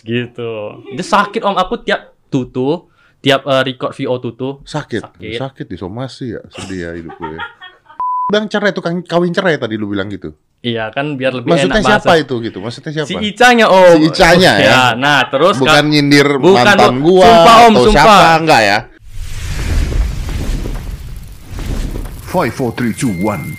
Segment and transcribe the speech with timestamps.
[0.00, 0.50] gitu.
[0.88, 2.86] Dia sakit om aku tiap tutu,
[3.18, 4.48] tiap eh, record VO tutu.
[4.62, 5.02] Sakit.
[5.02, 5.36] Sakit.
[5.36, 6.42] Sakit disomasi ya.
[6.48, 7.38] Sedih ya hidup gue.
[8.28, 10.36] Bang cerai tukang kawin cerai tadi lu bilang gitu.
[10.58, 12.20] Iya kan biar lebih Maksudnya enak siapa bahasa.
[12.20, 12.58] itu gitu?
[12.58, 13.08] Maksudnya siapa?
[13.08, 13.94] Si Icanya om.
[13.94, 14.80] Si Icanya, ya?
[14.92, 17.94] Nah terus Bukan Kak- nyindir Bukan, mantan gua Sumpah, Om, atau sumpah.
[17.94, 18.78] siapa enggak ya?
[22.26, 23.56] 5, 4, 3, 2, 1.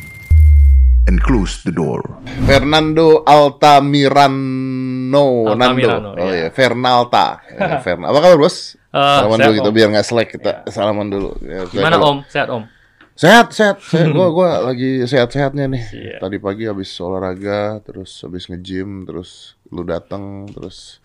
[1.08, 2.06] And close the door.
[2.46, 6.22] Fernando Altamirano Altamirano, Nando.
[6.22, 6.36] Oh iya.
[6.36, 7.42] iya, Fernalta.
[7.58, 8.06] Ya, Ferna.
[8.12, 8.78] Apa kabar, Bos?
[8.90, 9.76] salaman sehat, dulu kita Om.
[9.76, 11.32] biar nggak selek kita salaman dulu.
[11.42, 12.18] Ya, Gimana kalau- om?
[12.26, 12.64] Sehat om?
[13.14, 13.78] Sehat, sehat.
[13.92, 14.10] sehat.
[14.12, 15.84] gua gua lagi sehat-sehatnya nih.
[15.92, 16.18] Iya.
[16.18, 21.04] Tadi pagi habis olahraga, terus habis nge-gym, terus lu datang, terus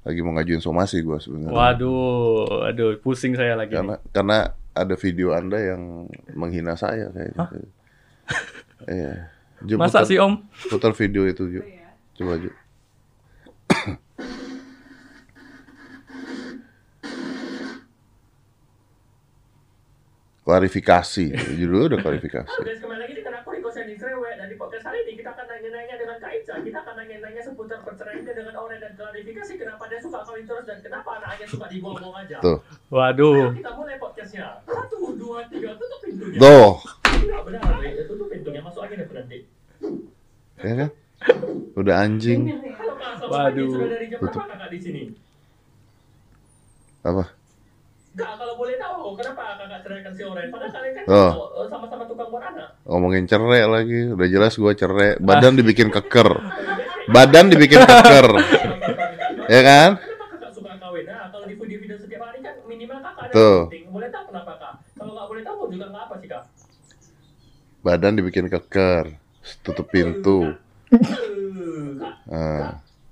[0.00, 1.52] lagi mau ngajuin somasi gua sebenarnya.
[1.52, 3.72] Waduh, aduh pusing saya lagi.
[3.72, 4.38] Karena karena
[4.70, 7.48] ada video Anda yang menghina saya kayaknya.
[8.86, 9.14] Iya.
[9.60, 10.40] Ju, Masa putar- sih om?
[10.70, 11.60] Putar video itu, Ju.
[12.16, 12.48] Coba, Ju.
[20.44, 21.26] klarifikasi.
[21.56, 22.50] Judulnya udah klarifikasi.
[22.50, 25.12] Halo guys, kembali lagi di kanal aku Riko Sandy Cerewet Dan di podcast hari ini
[25.22, 29.52] kita akan nanya-nanya dengan Kak Ica Kita akan nanya-nanya seputar perceraiannya dengan Oren Dan klarifikasi
[29.58, 32.58] kenapa dia suka kawin terus Dan kenapa anaknya suka dibuang-buang aja Tuh.
[32.90, 33.54] Waduh.
[33.54, 36.74] Kita mulai podcastnya Satu, dua, tiga, tutup pintunya Tuh.
[37.10, 37.62] Enggak benar.
[37.84, 39.38] Ya, tutup pintunya, masuk angin ya berhenti
[40.60, 40.90] Ya kan?
[41.76, 42.48] Udah anjing.
[43.00, 43.30] Waduh.
[43.30, 45.02] pagi Sudah dari jam berapa kakak di sini?
[47.00, 47.24] Apa?
[48.10, 50.48] Kak, kalau boleh tahu, kenapa kakak ceraikan si Oren?
[50.50, 51.30] Padahal kalian kan Oh.
[51.62, 54.00] oh, sama-sama tukang buat anak Ngomongin cerai lagi.
[54.10, 55.16] Udah jelas gua cerai.
[55.26, 56.28] Badan dibikin keker.
[57.08, 58.28] Badan dibikin keker.
[59.50, 59.90] Ya kan?
[59.98, 61.10] Kenapa kakak suka kawin?
[61.10, 63.58] Nah, kalau di video-video setiap hari kan minimal kakak ada Tuh.
[63.90, 64.74] Boleh tahu kenapa kak?
[64.94, 66.44] Kalau nggak boleh tahu juga nggak apa sih kak?
[67.82, 69.04] Badan dibikin keker.
[69.66, 70.54] Tutup pintu.
[72.30, 72.66] Eh,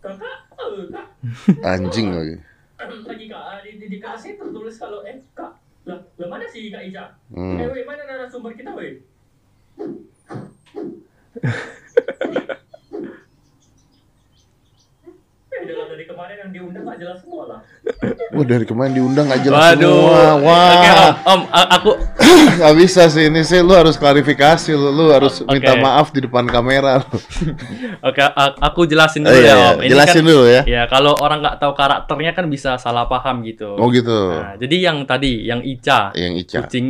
[0.09, 2.37] eh, anjing lagi.
[2.79, 7.05] Lagi kak, di, di, dikasih tertulis kalau eh kak, lah, lah mana sih kak Ica?
[7.35, 7.59] Hmm.
[7.61, 9.03] Eh, weh, mana narasumber kita weh?
[15.59, 17.61] Eh, dalam dari kemarin yang diundang nggak jelas semua lah.
[18.31, 19.91] Wah dari kemarin diundang nggak jelas Waduh.
[19.91, 20.23] semua.
[20.39, 20.71] Wah.
[20.71, 21.91] Oke om, om, aku
[22.61, 25.49] Gak bisa sih ini sih lu harus klarifikasi lu, lu harus Oke.
[25.51, 27.17] minta maaf di depan kamera lu.
[28.09, 29.69] Oke, a- aku jelasin Oh, dulu iya, ya iya.
[29.69, 29.79] om.
[29.79, 30.63] Ini Jelasin kan- dulu ya.
[30.65, 33.73] Ya kalau orang nggak tahu karakternya kan bisa salah paham gitu.
[33.73, 34.13] Oh gitu.
[34.31, 36.59] Nah, jadi yang tadi, yang Ica, Yang Ica.
[36.63, 36.87] kucing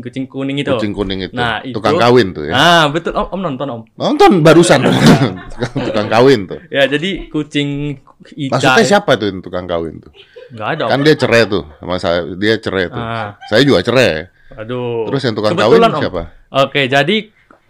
[0.00, 0.72] kucing kuning itu.
[0.74, 1.32] Kucing kuning itu.
[1.32, 2.52] Nah, itu- Tukang kawin tuh ya.
[2.52, 3.82] Ah betul om, om nonton om.
[3.94, 5.32] Nonton barusan tukang,
[5.86, 6.58] tukang kawin tuh.
[6.68, 10.12] Ya jadi kucing Maksudnya siapa tuh yang tukang kawin tuh?
[10.52, 10.84] Nggak ada.
[10.92, 13.00] Kan dia cerai tuh sama saya, dia cerai tuh.
[13.00, 13.38] Ah.
[13.48, 14.28] Saya juga cerai.
[14.58, 15.06] Aduh.
[15.08, 16.02] Terus yang tukang Kebetulan, kawin Om.
[16.02, 16.22] siapa?
[16.50, 17.16] Oke, jadi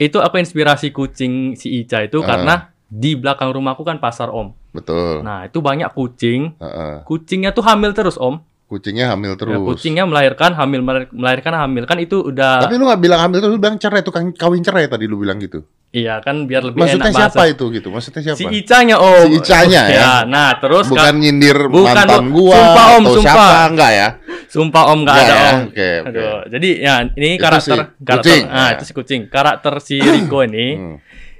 [0.00, 2.27] itu aku inspirasi kucing si Ica itu Ah.
[2.27, 2.55] karena
[2.91, 4.50] di belakang rumahku kan pasar om.
[4.75, 5.22] Betul.
[5.22, 6.59] Nah itu banyak kucing.
[6.59, 7.06] Heeh.
[7.06, 8.43] Kucingnya tuh hamil terus om.
[8.70, 9.50] Kucingnya hamil terus.
[9.50, 12.62] Ya, kucingnya melahirkan hamil melahir- melahirkan hamil kan itu udah.
[12.62, 15.36] Tapi lu gak bilang hamil terus, lu bilang cerai, tukang kawin cerai tadi lu bilang
[15.36, 15.66] gitu.
[15.91, 17.50] Iya kan biar lebih Maksudnya enak siapa bahasa.
[17.50, 17.88] itu gitu?
[17.91, 18.38] Maksudnya siapa?
[18.38, 19.26] Si Icanya om.
[19.26, 20.22] Si Icanya ya?
[20.22, 23.26] Nah terus Bukan Kak- nyindir Bukan, mantan gua Sumpah, Om, atau sumpah.
[23.26, 24.09] siapa enggak ya?
[24.47, 25.50] Sumpah om nggak Nggak ada ya?
[25.50, 25.59] om.
[25.60, 26.09] Oke, oke.
[26.09, 27.70] Aduh, jadi ya ini Itu karakter si
[28.00, 28.70] karakter kucing, ah ya.
[28.70, 29.20] itu si kucing.
[29.26, 30.97] Karakter si Rico ini Hmm.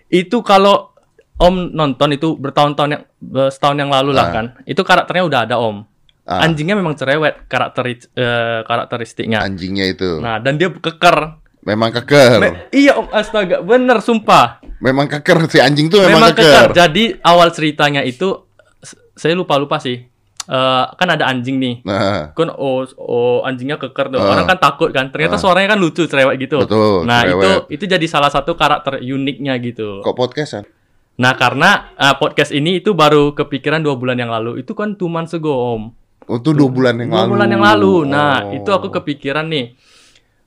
[0.08, 0.90] itu kalau
[1.36, 3.02] om nonton itu bertahun-tahun yang
[3.48, 4.32] setahun yang lalu lah Ah.
[4.32, 4.46] kan.
[4.64, 5.86] Itu karakternya udah ada om.
[6.22, 6.44] Ah.
[6.44, 9.41] Anjingnya memang cerewet karakter eh, karakteristiknya.
[9.41, 10.19] Anjingnya itu.
[10.19, 11.41] Nah dan dia keker.
[11.60, 12.38] Memang keker.
[12.38, 14.64] Me- iya om astaga bener sumpah.
[14.81, 16.44] memang keker si anjing tuh memang, Memang keker.
[16.64, 16.69] keker.
[16.72, 18.48] Jadi awal ceritanya itu
[19.12, 20.08] saya lupa lupa sih.
[20.42, 21.84] Eh, kan ada anjing nih.
[21.84, 24.34] Nah, kan oh, oh anjingnya keker tuh Ah.
[24.34, 25.41] orang kan takut kan ternyata Ah.
[25.41, 27.38] suaranya kan lucu cerewet gitu Betul, nah cerewet.
[27.38, 30.64] itu itu jadi salah satu karakter uniknya gitu kok podcastan?
[31.14, 35.28] nah karena ah, podcast ini itu baru kepikiran dua bulan yang lalu itu kan tuman
[35.28, 35.92] sego om
[36.32, 37.30] itu dua bulan yang dua lalu.
[37.32, 38.54] bulan yang lalu nah Oh.
[38.54, 39.74] itu aku kepikiran nih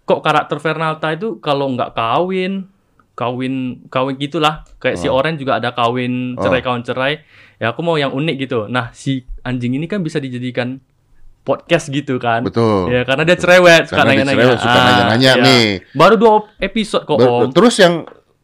[0.01, 2.67] kok karakter Fernalta itu kalau nggak kawin
[3.13, 3.53] kawin
[3.87, 5.15] kawin gitulah kayak si Oh.
[5.15, 6.65] Oren juga ada kawin cerai Oh.
[6.65, 7.13] kawin cerai
[7.57, 10.79] ya aku mau yang unik gitu nah si anjing ini kan bisa dijadikan
[11.41, 12.87] podcast gitu kan Betul.
[12.87, 14.39] Ya karena dia cerewet, suka Karena dia nanya-nanya.
[14.47, 15.43] cerewet, suka Ah, nanya-nanya iya.
[15.43, 15.65] nih.
[15.91, 17.51] Baru dua episode kok, Ber- Om.
[17.51, 17.93] Terus yang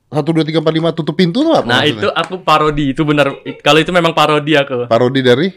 [0.05, 1.63] satu dua tiga empat lima tutup pintu tuh apa?
[1.63, 1.95] Nah, maksudnya?
[1.95, 2.91] itu aku parodi.
[2.91, 3.31] Itu benar.
[3.61, 4.83] Kalau itu memang parodi aku.
[4.85, 5.47] parodi dari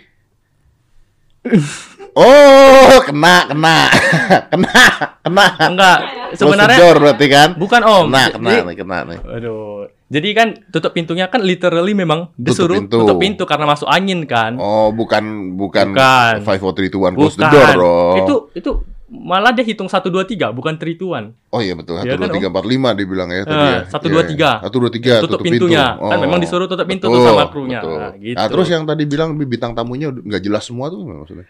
[2.13, 3.79] Oh, kena, kena,
[4.53, 4.77] kena,
[5.25, 5.47] kena.
[5.65, 5.99] Enggak,
[6.37, 7.49] sebenarnya Prosedur berarti kan?
[7.57, 8.05] bukan, Om.
[8.07, 9.19] Kena, kena, Jadi- nih, kena nih.
[9.27, 9.89] Aduh.
[10.13, 13.01] Jadi kan tutup pintunya kan literally memang disuruh pintu.
[13.01, 14.61] tutup pintu karena masuk angin kan.
[14.61, 16.45] Oh, bukan, bukan, Bukan.
[16.45, 17.43] five, four, three, two, one, close Bukan.
[17.43, 18.17] the door dong.
[18.21, 18.71] Itu itu
[19.13, 21.37] malah dia hitung 1 2 3 bukan trituan.
[21.49, 22.01] Oh iya betul.
[22.01, 23.81] Iya Satu kan, dua tiga empat lima dibilang ya tadi Eh, ya.
[23.87, 24.31] satu, Iya, dua, iya.
[24.33, 24.51] tiga.
[24.59, 25.13] Satu dua tiga.
[25.21, 25.69] tutup, pintu.
[25.69, 25.85] pintunya.
[25.93, 27.79] Kan Oh, memang disuruh tutup pintu tuh betul, sama krunya.
[27.79, 27.99] betul.
[27.99, 28.37] Nah, gitu.
[28.37, 31.45] Nah, terus yang tadi bilang bintang tamunya nggak jelas semua tuh maksudnya?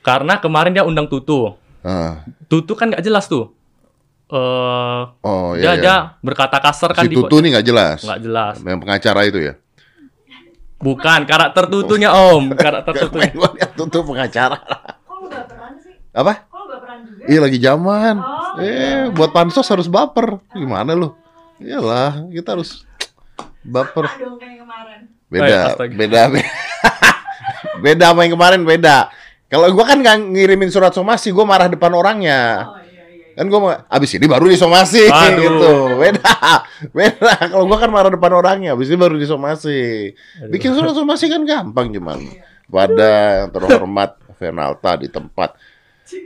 [0.00, 1.54] Karena kemarin dia undang Tutu.
[1.80, 2.26] Ah.
[2.44, 3.54] Tutu kan nggak jelas tuh.
[4.26, 5.72] Eh Oh dia iya.
[5.72, 5.80] iya.
[5.80, 7.98] dia berkata kasar kan si di Tutu nih nggak jelas.
[8.02, 8.54] nggak jelas.
[8.58, 9.54] Yang pengacara itu ya.
[10.76, 13.30] Bukan karakter Tutunya Om, karakter Tutunya.
[13.72, 14.58] Tutu pengacara.
[15.00, 15.94] Kok lu baperan sih?
[16.10, 16.44] Apa?
[16.44, 17.13] Kok lu baperan juga?
[17.24, 18.14] Iya lagi zaman.
[18.20, 20.38] Oh, eh, buat pansos harus baper.
[20.52, 21.16] Gimana lu?
[21.56, 22.84] Iyalah, kita harus
[23.60, 24.04] baper.
[24.18, 25.00] Dong kayak kemarin.
[25.26, 25.94] Beda, Oh, astaga.
[25.96, 26.50] beda, beda.
[27.84, 29.08] beda sama yang kemarin beda.
[29.48, 32.68] Kalau gua kan nggak ngirimin surat somasi, gua marah depan orangnya.
[32.68, 33.24] Oh iya iya.
[33.32, 33.34] iya.
[33.34, 35.38] Kan gua mau, abis ini baru disomasi Aduh.
[35.40, 35.72] gitu.
[35.96, 36.32] Beda,
[36.90, 37.32] beda.
[37.48, 40.12] Kalau gua kan marah depan orangnya, abis ini baru disomasi.
[40.50, 42.20] Bikin surat somasi kan gampang cuman.
[42.64, 43.10] Pada
[43.44, 45.54] yang terhormat Fernalta di tempat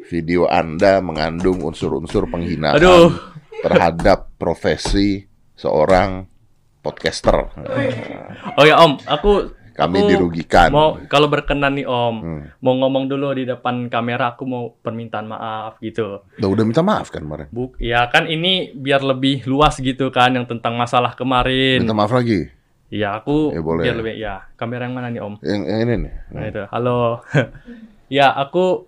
[0.05, 3.15] video Anda mengandung unsur-unsur penghinaan Aduh.
[3.61, 6.27] terhadap profesi seorang
[6.81, 7.51] podcaster.
[8.55, 9.33] Oh ya Om, aku
[9.73, 10.75] Kami aku dirugikan.
[10.75, 12.43] Mau kalau berkenan nih Om, Hmm.
[12.59, 16.27] mau ngomong dulu di depan kamera aku mau permintaan maaf gitu.
[16.35, 17.47] Udah, udah minta maaf kan kemarin.
[17.49, 21.79] Buk, ya kan ini biar lebih luas gitu kan yang tentang masalah kemarin.
[21.79, 22.51] Minta maaf lagi.
[22.89, 23.85] Ya aku Ya, boleh.
[23.87, 25.35] biar lebih ya kamera yang mana nih Om?
[25.47, 26.15] Yang, yang ini nih.
[26.27, 26.99] Nah itu, halo.
[28.19, 28.88] ya aku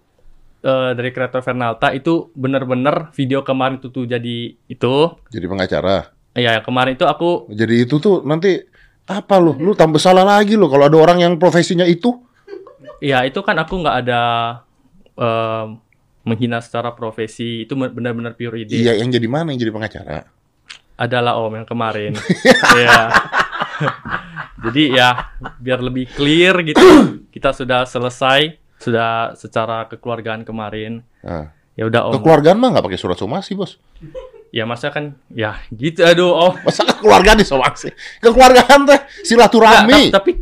[0.63, 4.95] eh, dari kreator Fernalta itu bener-bener video kemarin itu tuh jadi itu.
[5.33, 6.13] Jadi pengacara.
[6.39, 8.63] Ya kemarin itu aku Jadi itu tuh nanti
[9.11, 9.59] apa lu?
[9.59, 12.27] Lu tambah salah lagi lu kalau ada orang yang profesinya itu.
[13.01, 14.23] ya itu kan aku nggak ada
[15.17, 15.65] eh,
[16.29, 18.77] menghina secara profesi itu benar-benar pure ide.
[18.77, 20.29] Iya, yang jadi mana yang jadi pengacara?
[21.01, 22.13] adalah Om yang kemarin.
[22.77, 23.01] Iya.
[24.61, 26.85] Jadi ya biar lebih clear gitu,
[27.35, 31.05] kita sudah selesai, sudah secara kekeluargaan kemarin.
[31.21, 32.19] Nah, Ya udah Om.
[32.19, 33.79] kekeluargaan mah nggak pakai surat somasi, Bos.
[34.51, 36.67] Ya masa kan ya gitu aduh Om.
[36.67, 37.89] Masa kekeluargaan disomasi?
[38.19, 40.11] Kekeluargaan teh silaturahmi.
[40.11, 40.37] ta- tapi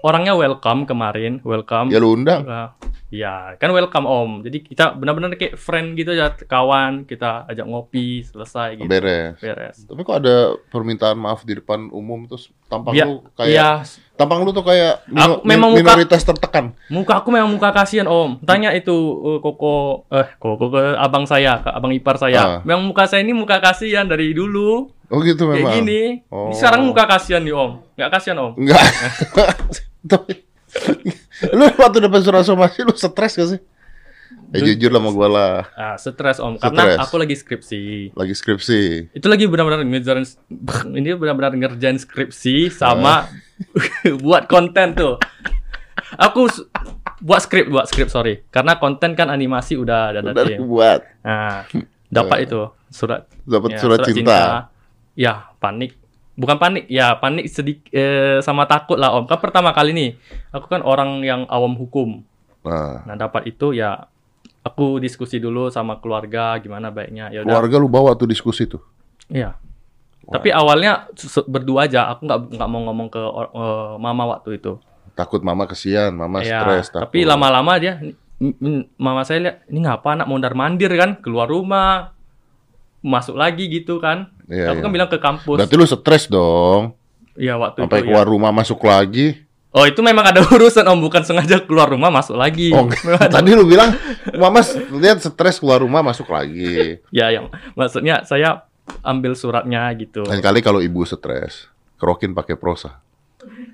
[0.00, 1.88] orangnya welcome kemarin, welcome.
[1.88, 2.46] Ya lu undang.
[2.46, 2.76] Nah,
[3.10, 4.30] ya kan welcome Om.
[4.40, 8.86] Jadi kita benar-benar kayak friend gitu ya, kawan, kita ajak ngopi, selesai gitu.
[8.86, 9.34] Beres.
[9.36, 9.76] Beres.
[9.82, 10.36] Tapi kok ada
[10.66, 13.70] permintaan maaf di depan umum terus tampang Ya, lu kayak ya
[14.14, 16.70] tampang lu tuh kayak Aku memang min- muka- minoritas tertekan.
[16.86, 18.38] Muka aku memang muka kasihan om.
[18.40, 18.94] Tanya itu
[19.26, 22.20] eh, koko eh koko ke abang saya, ke abang ipar Ah.
[22.20, 22.42] saya.
[22.62, 24.86] Memang muka saya ini muka kasihan dari dulu.
[25.08, 25.74] Oh gitu Kayak memang.
[25.76, 26.02] gini.
[26.28, 26.46] Oh.
[26.46, 27.82] Ini sekarang muka kasihan nih om.
[27.92, 28.52] Nggak kasihan om.
[28.54, 28.78] Enggak.
[30.10, 30.32] Tapi
[31.56, 33.60] lu waktu dapat surat somasi lu stres gak sih?
[34.50, 35.54] Ya jujur lah sama gua lah.
[35.78, 36.58] Ah, stres om.
[36.58, 38.10] Karena aku lagi skripsi.
[38.18, 39.14] Lagi skripsi.
[39.14, 40.26] Itu lagi benar-benar ngejarin
[40.98, 43.30] ini benar-benar ngerjain skripsi sama
[44.26, 45.14] buat konten tuh.
[46.18, 46.50] Aku
[47.22, 48.42] buat skrip, buat skrip sorry.
[48.50, 50.66] Karena konten kan animasi udah ada Udah tim.
[50.66, 51.00] buat.
[51.22, 51.62] Nah,
[52.10, 54.38] dapat itu surat Dapat Ya, surat, cinta.
[55.14, 55.99] Ya, panik.
[56.40, 57.92] Bukan panik, ya panik sedikit
[58.40, 59.28] sama takut lah Om.
[59.28, 60.10] Kan pertama kali nih,
[60.48, 62.24] aku kan orang yang awam hukum.
[62.64, 64.08] Nah, Nah, dapat itu ya
[64.60, 67.28] aku diskusi dulu sama keluarga gimana baiknya.
[67.28, 67.60] Ya udah.
[67.60, 68.80] keluarga lu bawa tuh diskusi tuh.
[69.28, 69.56] Iya.
[70.30, 71.10] Tapi awalnya
[71.44, 74.78] berdua aja, aku nggak nggak mau ngomong ke eh, mama waktu itu.
[75.18, 76.88] Takut mama kesian, mama Ya, stres.
[76.94, 78.00] tapi lama-lama dia
[78.96, 82.16] mama saya lihat ini ngapa anak mondar mandir kan keluar rumah
[83.00, 84.84] masuk lagi gitu kan Iya, aku iya.
[84.84, 86.98] kan bilang ke kampus Berarti lu stres dong.
[87.38, 88.30] Iya waktu Sampai itu keluar ya.
[88.34, 89.46] rumah masuk lagi.
[89.70, 92.74] Oh itu memang ada urusan om bukan sengaja keluar rumah masuk lagi.
[92.74, 92.90] Oh,
[93.34, 93.94] tadi lu bilang
[94.34, 94.58] mama
[94.98, 96.98] lihat stres keluar rumah masuk lagi.
[97.14, 97.46] ya yang
[97.78, 98.66] maksudnya saya
[99.06, 100.26] ambil suratnya gitu.
[100.26, 102.98] Lain kali kalau ibu stres, kerokin pakai prosa.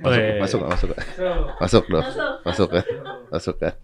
[0.04, 0.90] Masuk, masuk, nggak masuk,
[1.58, 2.06] masuk dong,
[2.44, 2.84] masuk kan,
[3.32, 3.74] masuk kan,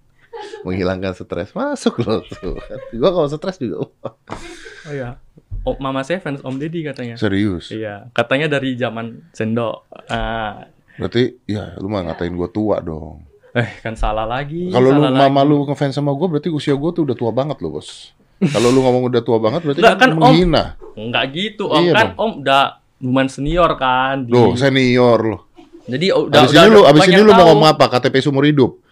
[0.63, 2.55] menghilangkan stres, masuk loh tuh.
[2.95, 5.17] Gua kalau stres juga, Oh iya.
[5.63, 7.15] Oh, mama saya fans Om Deddy katanya.
[7.15, 7.71] serius.
[7.71, 9.87] Iya, katanya dari zaman sendok.
[10.09, 13.23] Ah, Berarti, ya lu mah ngatain gua tua dong.
[13.53, 14.69] eh kan salah lagi.
[14.69, 15.49] Kalau lu mama lagi.
[15.49, 18.11] lu ngefans sama gua, berarti usia gua tuh udah tua banget loh bos.
[18.43, 20.19] Kalau lu ngomong udah tua banget, berarti Nggak, kan, kan, Om.
[20.19, 20.65] menghina.
[20.93, 22.13] Enggak gitu, Om Iya kan dong.
[22.19, 22.63] Om udah
[22.99, 24.27] lumayan senior kan.
[24.27, 25.41] di- Loh, senior loh.
[25.85, 27.85] Jadi udah Abis udah ini lu, abis ini lu mau ngomong apa?
[27.89, 28.83] KTP seumur hidup.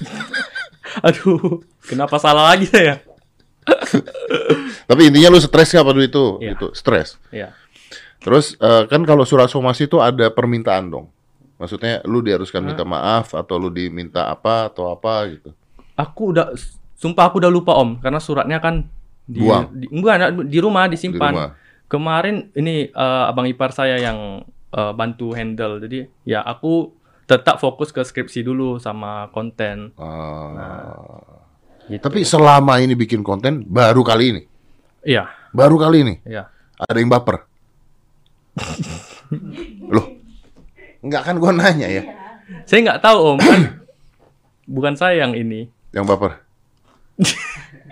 [1.06, 2.96] Aduh, kenapa salah lagi saya?
[4.88, 6.24] Tapi intinya lu stres nggak pada itu?
[6.40, 6.50] Iya.
[6.56, 7.16] Itu stres.
[7.32, 7.56] Iya.
[8.22, 11.06] Terus eh, kan kalau surat somasi itu ada permintaan dong.
[11.58, 15.50] Maksudnya lu diharuskan minta maaf atau lu diminta apa atau apa gitu.
[15.94, 16.50] Aku udah
[16.98, 18.86] sumpah aku udah lupa Om karena suratnya kan
[19.22, 19.70] di, Buang.
[19.70, 21.30] di enggak di rumah disimpan.
[21.30, 21.50] Di rumah.
[21.86, 24.42] Kemarin ini eh, abang ipar saya yang
[24.74, 25.78] eh, bantu handle.
[25.78, 26.90] Jadi ya aku
[27.30, 29.94] tetap fokus ke skripsi dulu sama konten.
[29.96, 30.98] Ah.
[31.86, 32.02] Gitu.
[32.02, 34.42] Tapi selama ini bikin konten baru kali ini.
[35.02, 36.46] Iya, Baru kali ini iya.
[36.78, 37.42] ada yang baper.
[39.94, 40.06] Loh.
[41.02, 42.02] Enggak kan gua nanya ya,
[42.62, 43.60] Saya nggak tahu Om, kan
[44.64, 45.66] bukan saya yang ini.
[45.90, 46.38] yang baper.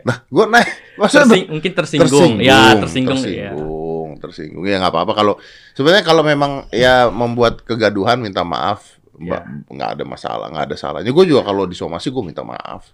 [0.00, 2.38] Nah, gua nanya, Tersing- mungkin tersinggung.
[2.38, 3.18] Ya, tersinggung.
[3.18, 3.50] ya.
[3.50, 4.64] tersinggung, tersinggung.
[4.64, 5.34] Ya nggak apa-apa kalau
[5.74, 9.36] sebenarnya kalau memang ya membuat kegaduhan minta maaf, Ya.
[9.36, 9.42] Mbak,
[9.76, 11.12] nggak ada masalah, nggak ada salahnya.
[11.12, 12.88] Gue juga kalau disomasi gue minta maaf.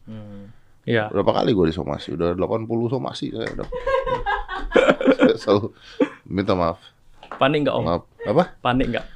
[0.87, 1.11] Iya.
[1.11, 2.15] Berapa kali gue disomasi?
[2.15, 3.69] Udah 80 somasi saya udah.
[5.07, 5.75] Saya selalu
[6.31, 6.79] minta maaf.
[7.37, 7.85] Panik nggak Om?
[7.85, 8.03] Maaf.
[8.23, 8.45] Apa?
[8.63, 9.07] Panik nggak?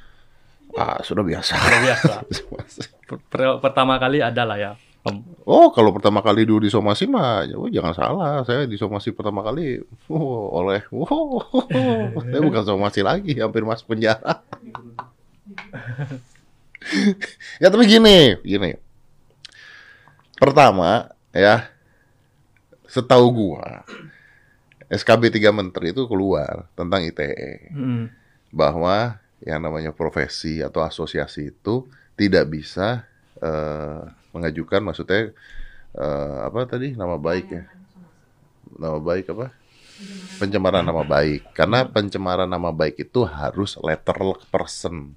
[0.75, 1.55] Ah, sudah biasa.
[1.55, 2.13] Biasa.
[3.11, 4.71] Per- per- pertama kali ada lah ya
[5.07, 5.15] Om.
[5.47, 8.33] Oh, kalau pertama kali dulu disomasi mah, oh, jangan salah.
[8.43, 9.79] Saya disomasi pertama kali
[10.11, 11.39] oh, oleh, oh,
[12.27, 14.43] saya bukan somasi lagi, hampir masuk penjara.
[17.57, 18.77] ya tapi gini, gini.
[20.37, 21.67] Pertama, ya,
[22.85, 23.83] setahu gua,
[24.91, 28.11] SKB 3 Menteri itu keluar tentang ITE Mm.
[28.51, 33.07] bahwa yang namanya profesi atau asosiasi itu tidak bisa
[33.41, 35.31] eh, mengajukan maksudnya
[35.95, 37.63] eh, apa tadi nama baik ya?
[38.77, 39.49] Nama baik apa?
[40.37, 41.53] Pencemaran nama baik.
[41.53, 44.17] Karena pencemaran nama baik itu harus letter
[44.49, 45.13] person.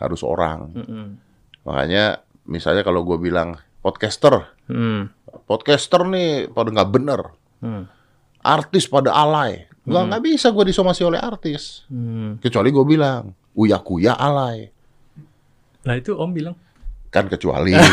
[0.00, 0.72] Harus orang.
[0.74, 1.06] Mm-mm.
[1.62, 5.10] makanya misalnya kalau gue bilang podcaster Mm.
[5.42, 7.20] Podcaster nih pada nggak bener.
[7.58, 7.84] Mm.
[8.38, 9.70] artis pada alay.
[9.82, 11.86] Nggak nggak bisa gue disomasi oleh artis.
[11.86, 12.38] Mm.
[12.38, 14.66] kecuali gue bilang uya kuya alay.
[15.82, 16.56] Lah itu Om bilang.
[17.08, 17.76] kan kecuali.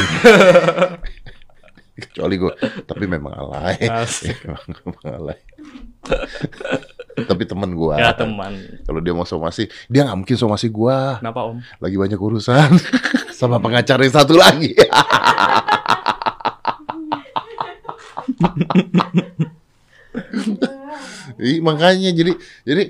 [1.99, 2.53] Kecuali gue
[2.83, 3.75] tapi memang alay.
[4.39, 5.39] Memang, memang alay.
[7.19, 8.55] Tapi temen gue Ya teman.
[8.87, 11.59] kalau dia mau somasi dia nggak mungkin somasi gue Kenapa Om?
[11.77, 12.71] lagi banyak urusan.
[13.29, 14.71] Sama pengacara yang satu lagi
[21.61, 22.33] makanya jadi
[22.65, 22.83] jadi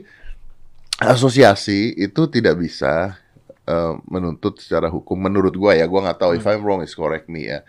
[0.99, 3.17] asosiasi itu tidak bisa
[3.65, 5.15] eh, menuntut secara hukum.
[5.15, 6.31] Menurut gua ya gua nggak tahu.
[6.37, 7.63] If I'm wrong is correct me ya.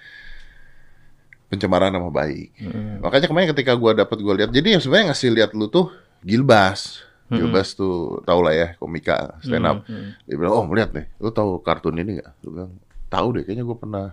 [1.51, 2.55] Pencemaran nama baik.
[3.03, 5.91] Makanya kemarin ketika gua dapat gua lihat jadi yang sebenarnya ngasih lihat lu tuh
[6.23, 7.03] Gilbas.
[7.31, 9.87] Gilbas tuh tau lah ya komika stand up.
[10.27, 12.31] Dia bilang oh melihat nih lu tahu kartun ini nggak?
[12.47, 12.73] Lu bilang
[13.11, 14.07] tahu deh kayaknya gua pernah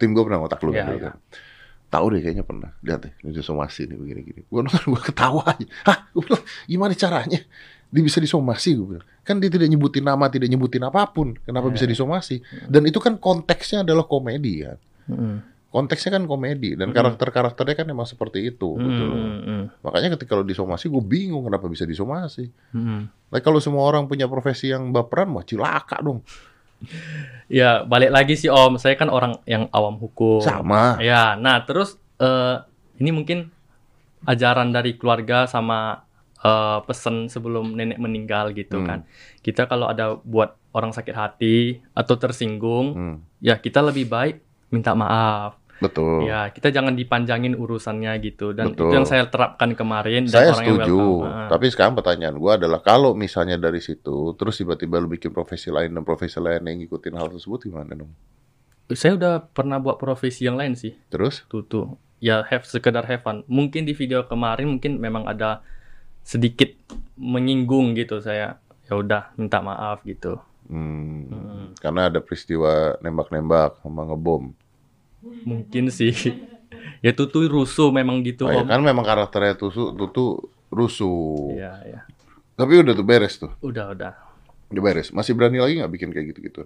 [0.00, 0.72] tim gua pernah ngotak lu.
[0.72, 1.00] Ya, kan, ya.
[1.08, 1.14] kan.
[1.92, 2.72] Tahu deh kayaknya pernah.
[2.80, 4.40] Lihat deh ini somasi nih begini gini.
[4.48, 5.66] Gua nonton gua ketawa aja.
[5.84, 6.08] Hah?
[6.16, 7.40] Gua bilang gimana caranya?
[7.92, 9.06] Dia bisa disomasi gue bilang.
[9.20, 11.36] Kan dia tidak nyebutin nama tidak nyebutin apa pun.
[11.44, 12.40] Kenapa bisa disomasi?
[12.64, 14.80] Dan itu kan konteksnya adalah komedi ya.
[15.02, 15.50] Mm.
[15.72, 19.18] konteksnya kan komedi dan karakter-karakternya kan emang seperti itu gitu loh.
[19.18, 19.64] Mm.
[19.80, 22.52] makanya ketika kalau disomasi gue bingung kenapa bisa disomasi.
[22.76, 23.08] Mm.
[23.08, 26.20] nah kalau semua orang punya profesi yang baperan wah cilaka dong
[27.52, 28.76] Ya balik lagi sih Om.
[28.76, 30.40] Saya kan orang yang awam hukum.
[30.40, 32.56] sama Ya, nah terus eh,
[32.96, 33.52] ini mungkin
[34.22, 36.00] ajaran dari keluarga sama
[36.38, 38.86] eh, pesan sebelum nenek meninggal gitu Hmm.
[38.88, 38.98] kan.
[39.38, 41.56] Kita kalau ada buat orang sakit hati
[41.92, 45.61] atau tersinggung, Hmm, ya kita lebih baik minta maaf.
[45.82, 48.54] Betul Ya, kita jangan dipanjangin urusannya gitu.
[48.54, 48.88] Dan Betul.
[48.88, 50.24] itu yang saya terapkan kemarin.
[50.24, 51.26] dan saya yang setuju welcome.
[51.26, 51.48] Ah.
[51.50, 55.90] tapi sekarang pertanyaan gue adalah kalau misalnya dari situ terus tiba-tiba lu bikin profesi lain
[55.90, 58.12] dan profesi lain yang ngikutin hal tersebut gimana dong
[58.92, 60.92] Saya udah pernah buat profesi yang lain sih.
[61.08, 61.86] terus Tuh tuh.
[62.20, 63.42] Ya have sekedar have fun.
[63.48, 65.64] Mungkin di video kemarin mungkin memang ada
[66.22, 66.70] sedikit
[67.16, 68.60] menyinggung gitu saya.
[68.84, 70.36] Ya udah minta maaf gitu.
[70.68, 74.52] hmm, karena ada peristiwa nembak-nembak sama ngebom
[75.22, 76.12] Mungkin sih.
[77.04, 79.70] ya tutu rusuh memang gitu oh, ya kan memang karakternya tuh
[80.10, 80.30] tuh
[80.72, 82.00] rusuh Iya, iya.
[82.54, 84.12] tapi udah tuh beres tuh Udah, udah.
[84.70, 86.62] udah beres masih berani lagi nggak bikin kayak gitu-gitu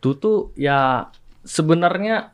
[0.00, 1.08] Tutu ya
[1.44, 2.32] sebenarnya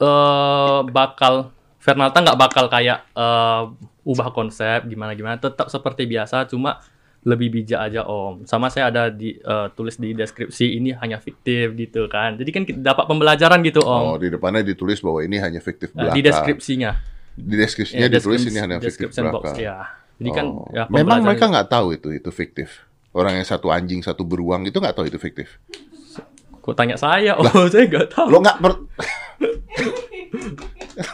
[0.00, 3.62] eh bakal Fernalta nggak bakal kayak eh,
[4.06, 6.80] ubah konsep gimana gimana tetap seperti biasa cuma
[7.24, 8.44] lebih bijak aja om.
[8.44, 12.36] Sama saya ada di eh, tulis di deskripsi ini hanya fiktif gitu kan.
[12.36, 15.90] Jadi kan kita dapat pembelajaran gitu oh om di depannya ditulis bahwa ini hanya fiktif
[15.90, 16.14] Nah, belaka.
[16.14, 16.90] di deskripsinya.
[17.34, 19.76] Di deskripsinya Ya, ditulis ini hanya fiktif description box belaka ya
[20.14, 20.68] jadi kan Oh.
[20.70, 22.86] ya memang mereka nggak tahu itu itu fiktif.
[23.10, 25.58] Orang yang satu anjing satu beruang itu nggak tahu itu fiktif.
[26.60, 27.34] Kok tanya saya?
[27.34, 28.28] Oh saya nggak tahu.
[28.30, 28.72] Lo nggak per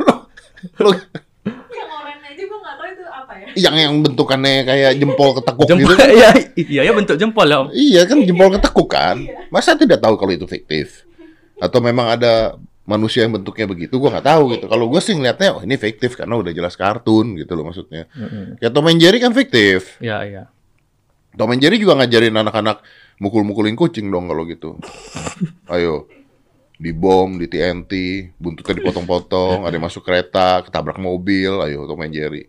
[0.05, 0.15] lo,
[0.81, 0.91] lo
[1.71, 3.71] Yang oranye aja gue nggak tahu itu apa ya.
[3.71, 6.31] yang yang bentukannya kayak jempol ketekuk jempol gitu ya
[6.75, 9.17] iya ya bentuk jempol ya om Iya kan jempol ketekuk kan.
[9.55, 11.07] Masa tidak tahu kalau itu fiktif?
[11.63, 13.95] Atau memang ada manusia yang bentuknya begitu?
[14.03, 14.67] Gua nggak tahu gitu.
[14.67, 18.11] Kalau gue sih ngeliatnya, oh ini fiktif karena udah jelas kartun gitu loh maksudnya.
[18.59, 20.01] Ya Tom and Jerry kan fiktif.
[20.03, 20.51] ya iya
[21.39, 22.83] Tom and Jerry juga ngajarin anak-anak
[23.23, 24.75] mukul-mukulin kucing dong kalau gitu.
[25.75, 26.11] Ayo.
[26.81, 27.93] dibom, di TNT,
[28.41, 32.49] buntutnya dipotong-potong, ada yang masuk kereta, ketabrak mobil, ayo Tom and Jerry.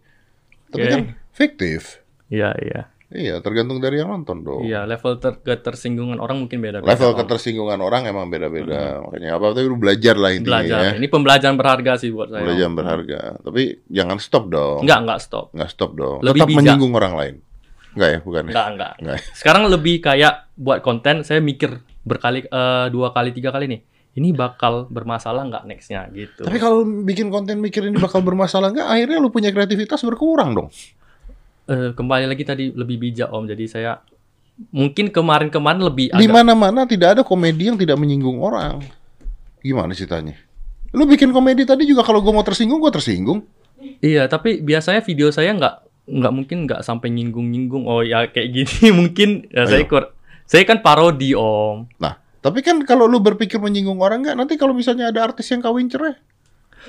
[0.71, 0.91] Tapi Oke.
[0.91, 1.01] kan
[1.35, 1.99] fiktif.
[2.31, 2.81] Iya, iya.
[3.11, 4.63] Iya, tergantung dari yang nonton dong.
[4.63, 6.95] Iya, level ter ketersinggungan orang mungkin beda-beda.
[6.95, 7.17] Level Om.
[7.19, 9.03] ketersinggungan orang emang beda-beda.
[9.03, 10.79] Makanya apa tapi lu belajar lah intinya belajar.
[10.79, 10.91] ya.
[10.95, 12.39] Ini pembelajaran berharga sih buat saya.
[12.47, 12.75] Belajar Om.
[12.79, 13.19] berharga.
[13.43, 14.87] Tapi jangan stop dong.
[14.87, 15.51] Enggak, enggak stop.
[15.51, 16.17] Nggak stop dong.
[16.23, 16.59] Lebih Tetap bijak.
[16.63, 17.35] menyinggung orang lain.
[17.91, 18.51] Enggak ya, bukan ya?
[18.55, 18.93] Enggak, enggak.
[19.03, 19.17] Enggak.
[19.35, 23.81] Sekarang lebih kayak buat konten saya mikir berkali eh, dua kali tiga kali nih.
[24.11, 26.43] Ini bakal bermasalah nggak nextnya gitu.
[26.43, 30.67] Tapi kalau bikin konten mikir ini bakal bermasalah nggak, akhirnya lu punya kreativitas berkurang dong.
[31.71, 33.47] Eh, kembali lagi tadi lebih bijak om.
[33.47, 34.03] Jadi saya
[34.75, 38.83] mungkin kemarin-kemarin lebih Di agak mana-mana tidak ada komedi yang tidak menyinggung orang.
[39.63, 40.35] Gimana ceritanya?
[40.91, 43.47] Lu bikin komedi tadi juga kalau gue mau tersinggung, gue tersinggung.
[44.03, 45.75] Iya, tapi biasanya video saya nggak
[46.11, 47.87] nggak mungkin nggak sampai nyinggung-nyinggung.
[47.87, 49.71] Oh ya kayak gini mungkin ya Ayo.
[49.71, 50.03] saya kur
[50.43, 51.87] saya kan parodi om.
[51.95, 55.61] Nah, tapi kan kalau lu berpikir menyinggung orang nggak, nanti kalau misalnya ada artis yang
[55.61, 56.17] kawin cerai,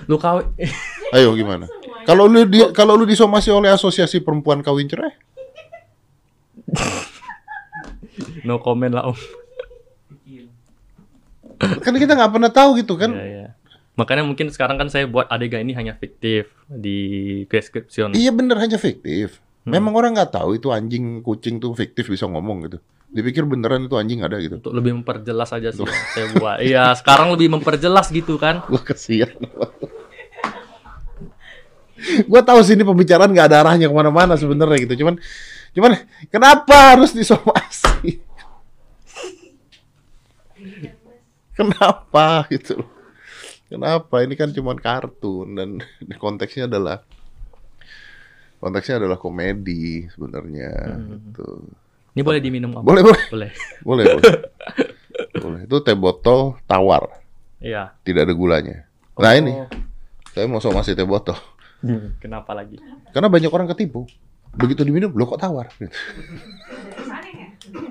[0.09, 0.49] Lu kawin
[1.16, 1.68] ayo gimana?
[2.09, 5.12] Kalau lu di, kalau lu disomasi oleh asosiasi perempuan kawin cerai,
[8.49, 9.18] no comment lah om.
[11.62, 13.14] kan kita nggak pernah tahu gitu kan?
[13.14, 13.49] Iya, iya.
[13.94, 18.16] Makanya mungkin sekarang kan saya buat adegan ini hanya fiktif di description.
[18.16, 19.38] Iya bener hanya fiktif.
[19.62, 22.78] Memang orang nggak tahu itu anjing kucing tuh fiktif bisa ngomong gitu.
[23.12, 24.57] Dipikir beneran itu anjing ada gitu.
[24.57, 26.64] Untuk lebih memperjelas aja sih saya buat.
[26.64, 28.64] Iya, sekarang lebih memperjelas gitu kan.
[28.73, 29.37] Gue kesian.
[32.02, 35.07] gue tahu sih ini pembicaraan nggak ada arahnya ke mana-mana sebenarnya gitu.
[35.07, 35.23] Cuman,
[35.71, 36.02] cuman
[36.33, 38.19] kenapa harus disomasi?
[41.54, 42.83] kenapa gitu?
[42.83, 42.90] loh?
[43.71, 44.21] Kenapa?
[44.21, 45.69] Ini kan cuman kartun dan
[46.19, 47.07] konteksnya adalah
[48.59, 50.99] konteksnya adalah komedi sebenarnya.
[51.07, 51.49] Gitu.
[52.12, 52.83] Ini boleh diminum om?
[52.83, 53.50] Boleh boleh Boleh.
[53.88, 54.33] boleh boleh.
[55.35, 55.61] boleh.
[55.64, 57.09] Itu teh botol tawar,
[57.59, 57.92] Iya.
[58.02, 58.76] tidak ada gulanya.
[59.14, 59.66] Nah ini Oh.
[60.31, 61.35] saya mau somasi teh botol.
[61.81, 62.76] Hmm, Kenapa lagi?
[63.11, 64.04] Karena banyak orang ketipu.
[64.52, 65.66] Begitu diminum, lo kok tawar?
[65.73, 65.88] Gitu.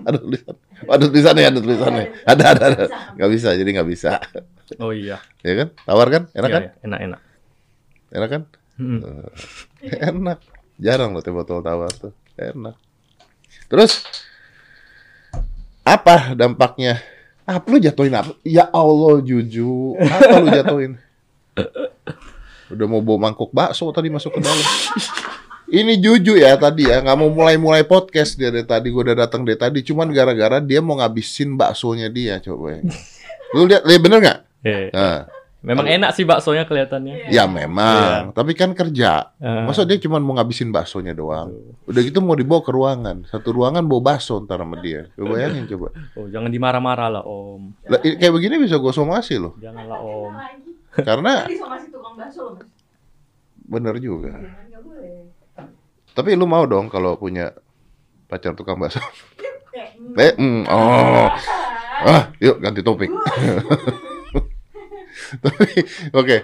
[0.08, 0.56] ada tulisan.
[0.84, 2.06] Ada tulisannya, ada tulisannya.
[2.24, 2.84] Ada, ada, ada.
[3.18, 4.10] Gak bisa, jadi nggak bisa.
[4.78, 5.18] Oh iya.
[5.42, 5.68] Ya kan?
[5.84, 6.24] Tawar kan?
[6.32, 6.62] Enak Iya, kan?
[6.62, 6.72] iya.
[6.86, 7.20] Enak, enak.
[8.12, 8.42] Enak kan?
[8.78, 9.00] Hmm.
[9.82, 10.38] Enak.
[10.78, 12.14] Jarang loh teh botol tawar tuh.
[12.38, 12.76] Enak.
[13.72, 14.04] Terus
[15.88, 17.00] apa dampaknya?
[17.48, 18.36] Apa lu jatuhin apa?
[18.44, 19.96] Ya Allah, Juju.
[19.98, 20.92] Apa lu jatuhin?
[22.72, 24.68] Udah mau bawa mangkuk bakso tadi masuk ke dalam.
[25.72, 28.92] Ini Juju ya tadi ya, nggak mau mulai-mulai podcast dia dari tadi.
[28.92, 32.76] Gue udah datang dari tadi, cuman gara-gara dia mau ngabisin baksonya dia coba.
[32.76, 32.82] Ya.
[33.56, 34.40] Lu lihat, lihat bener nggak?
[34.68, 37.30] Eh, Nah, memang enak sih baksonya kelihatannya.
[37.30, 39.30] ya memang, tapi kan kerja.
[39.38, 39.64] Eh.
[39.64, 41.54] Masa dia cuma mau ngabisin baksonya doang?
[41.84, 43.24] Udah gitu mau dibawa ke ruangan.
[43.26, 45.06] Satu ruangan bawa bakso ntar sama dia.
[45.14, 45.94] Coba bayangin coba.
[46.14, 47.62] Oh, jangan dimarah-marah lah, Om.
[47.86, 49.54] Lah, i- kayak begini bisa gue somasi loh.
[49.56, 50.34] Janganlah, Om.
[51.00, 52.68] Karena Tadi somasi tukang bakso loh, Mas.
[53.64, 54.34] bener juga.
[54.34, 55.16] Jangan nggak boleh.
[56.12, 57.54] Tapi lu mau dong kalau punya
[58.26, 59.00] pacar tukang bakso?
[59.72, 60.18] Hmm.
[60.18, 61.30] Eh, mm, oh.
[62.04, 63.08] Ah, yuk ganti topik.
[65.40, 65.68] Tapi,
[66.12, 66.38] oke.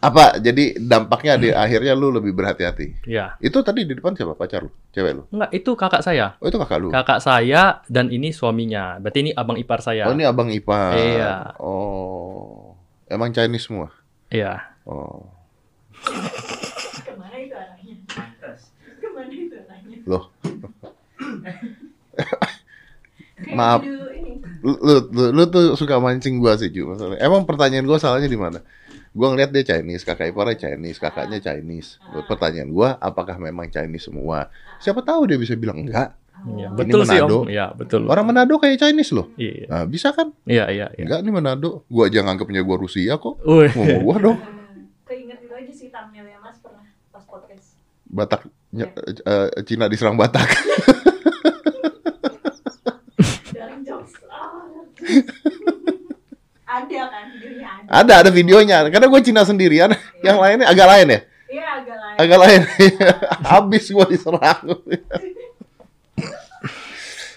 [0.00, 0.40] Apa?
[0.40, 3.04] Jadi dampaknya di akhirnya lu lebih berhati-hati.
[3.04, 3.36] Ya.
[3.36, 4.72] Itu tadi di depan siapa pacar lu?
[4.90, 5.22] Cewek lu?
[5.28, 6.40] Enggak, itu kakak saya.
[6.40, 6.88] Oh itu kakak lu?
[6.88, 8.96] Kakak saya dan ini suaminya.
[8.96, 10.08] Berarti ini abang ipar saya.
[10.08, 10.96] Oh ini abang ipar.
[10.96, 11.32] Iya.
[11.60, 13.92] Oh, emang Chinese semua.
[14.32, 14.64] Iya.
[14.88, 15.28] Oh,
[17.04, 17.96] Ke mana itu anaknya?
[19.00, 19.96] Ke mana itu anaknya?
[20.08, 20.24] loh.
[23.52, 23.80] Maaf.
[24.64, 24.96] Lu, lu,
[25.36, 27.20] lu, tuh suka mancing gua sih Ju masalahnya.
[27.20, 28.64] Emang pertanyaan gua salahnya di mana?
[29.12, 32.00] Gua ngeliat dia Chinese, kakak iparnya Chinese, kakaknya Chinese.
[32.24, 34.48] Pertanyaan gua, apakah memang Chinese semua?
[34.80, 36.16] Siapa tahu dia bisa bilang enggak.
[36.44, 37.36] Iya, Ini betul sih, Manado.
[37.40, 37.48] Om.
[37.48, 38.02] Iya, betul.
[38.04, 39.32] Orang Manado kayak Chinese loh.
[39.36, 39.64] Iya.
[39.64, 40.28] Nah, bisa kan?
[40.44, 41.04] Iya, iya, iya.
[41.08, 41.84] Enggak nih Manado.
[41.88, 43.40] Gua aja nganggapnya gua Rusia kok.
[43.44, 43.72] Wih.
[43.72, 44.38] Ngomong gua dong.
[45.04, 47.76] Keinget itu aja sih thumbnailnya Mas pernah pas podcast.
[48.04, 48.40] Batak
[48.74, 50.44] eh, Cina diserang Batak.
[53.54, 54.12] Dari jokes.
[54.26, 54.68] Ah.
[56.64, 57.88] Ada kan videonya ada.
[57.92, 58.76] ada ada videonya.
[58.88, 59.90] Karena gue Cina sendirian,
[60.20, 61.20] yang lainnya agak lain ya.
[61.44, 62.16] Iya agak lain.
[62.18, 62.60] agak lain
[63.54, 64.58] habis gua diserang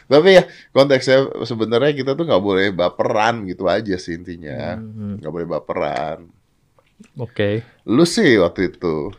[0.09, 5.29] tapi ya konteksnya sebenarnya kita tuh nggak boleh baperan gitu aja sih intinya Hmm, nggak
[5.29, 6.31] boleh baperan
[7.19, 7.61] Oke.
[7.85, 9.11] lu sih waktu itu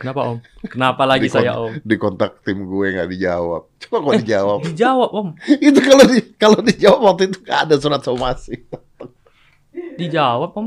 [0.00, 0.38] Kenapa, Om?
[0.64, 1.84] Kenapa lagi di saya, Om?
[1.84, 5.28] di kontak tim gue nggak dijawab coba kok dijawab Dijawab, Om.
[5.68, 8.64] itu kalau di kalau dijawab waktu itu nggak ada surat somasi
[10.00, 10.66] Dijawab, Om.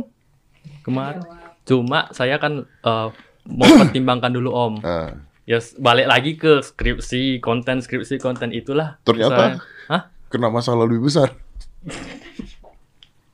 [0.86, 1.26] Kemarin.
[1.65, 3.08] Cuma saya kan eh,
[3.50, 4.76] mau pertimbangkan dulu, Om.
[4.80, 5.12] Nah,
[5.43, 8.96] Ya balik lagi ke skripsi, konten skripsi, konten itulah.
[9.04, 9.60] Ternyata?
[9.60, 10.02] Misalnya- Hah?
[10.32, 11.36] kena masalah lebih besar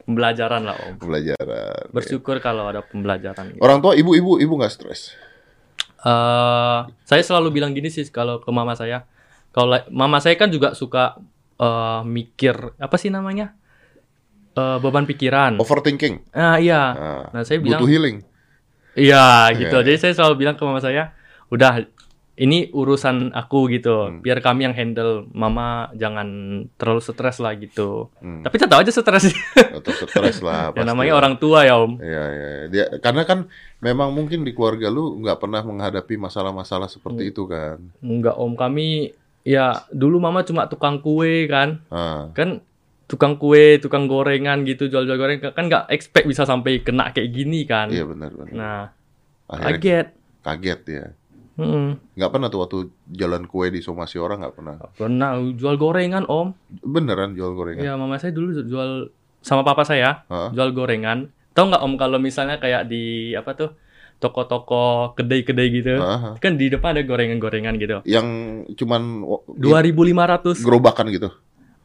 [0.04, 0.98] pembelajaran lah om.
[0.98, 1.94] Pembelajaran.
[1.94, 3.54] Bersyukur kalau ada pembelajaran.
[3.54, 3.62] gitu.
[3.62, 5.14] Orang tua ibu-ibu ibu nggak stres.
[6.00, 9.04] Eh, saya selalu bilang gini sih kalau ke mama saya.
[9.52, 11.20] Kalau la- mama saya kan juga suka
[11.60, 13.52] eh, mikir apa sih namanya?
[14.56, 15.60] Eh, beban pikiran.
[15.60, 16.32] Overthinking.
[16.32, 16.82] Ah iya.
[16.96, 18.18] Nah, Nah, saya bilang butuh healing.
[18.96, 19.76] Iya gitu.
[19.80, 19.86] Iya.
[19.86, 21.12] Jadi saya selalu bilang ke mama saya,
[21.52, 21.84] udah
[22.40, 24.08] ini urusan aku gitu.
[24.08, 24.24] Hmm.
[24.24, 25.28] Biar kami yang handle.
[25.36, 26.28] Mama jangan
[26.80, 28.08] terlalu stres lah gitu.
[28.24, 28.48] Hmm.
[28.48, 29.36] Tapi tetap aja stres.
[29.76, 30.72] Atau stres lah.
[30.80, 32.00] ya namanya orang tua ya om.
[32.00, 32.50] Iya, iya.
[32.72, 33.52] Dia karena kan
[33.84, 37.84] memang mungkin di keluarga lu nggak pernah menghadapi masalah-masalah seperti itu kan.
[38.00, 39.12] Enggak om kami
[39.44, 41.84] ya dulu mama cuma tukang kue kan.
[41.92, 42.64] Ah, Kan
[43.10, 47.68] tukang kue, tukang gorengan gitu jual-jual goreng kan nggak expect bisa sampai kena kayak gini
[47.68, 47.92] kan.
[47.92, 48.54] iya benar benar.
[48.56, 48.82] Nah,
[49.50, 50.08] Akhirnya kaget.
[50.46, 51.06] kaget ya.
[52.16, 52.78] Nggak pernah tuh waktu
[53.10, 54.76] jalan kue di somasi orang nggak pernah.
[54.92, 56.56] Pernah jual gorengan om.
[56.80, 57.82] Beneran jual gorengan.
[57.82, 60.50] Iya, mama saya dulu jual sama papa saya Hah?
[60.50, 61.28] jual gorengan.
[61.52, 63.70] Tahu nggak om kalau misalnya kayak di apa tuh
[64.20, 66.36] toko-toko kedai-kedai gitu, Ah, ah.
[66.36, 68.04] kan di depan ada gorengan-gorengan gitu.
[68.04, 68.28] Yang
[68.76, 70.60] cuman wo- 2.500.
[70.60, 71.32] gerobakan gitu.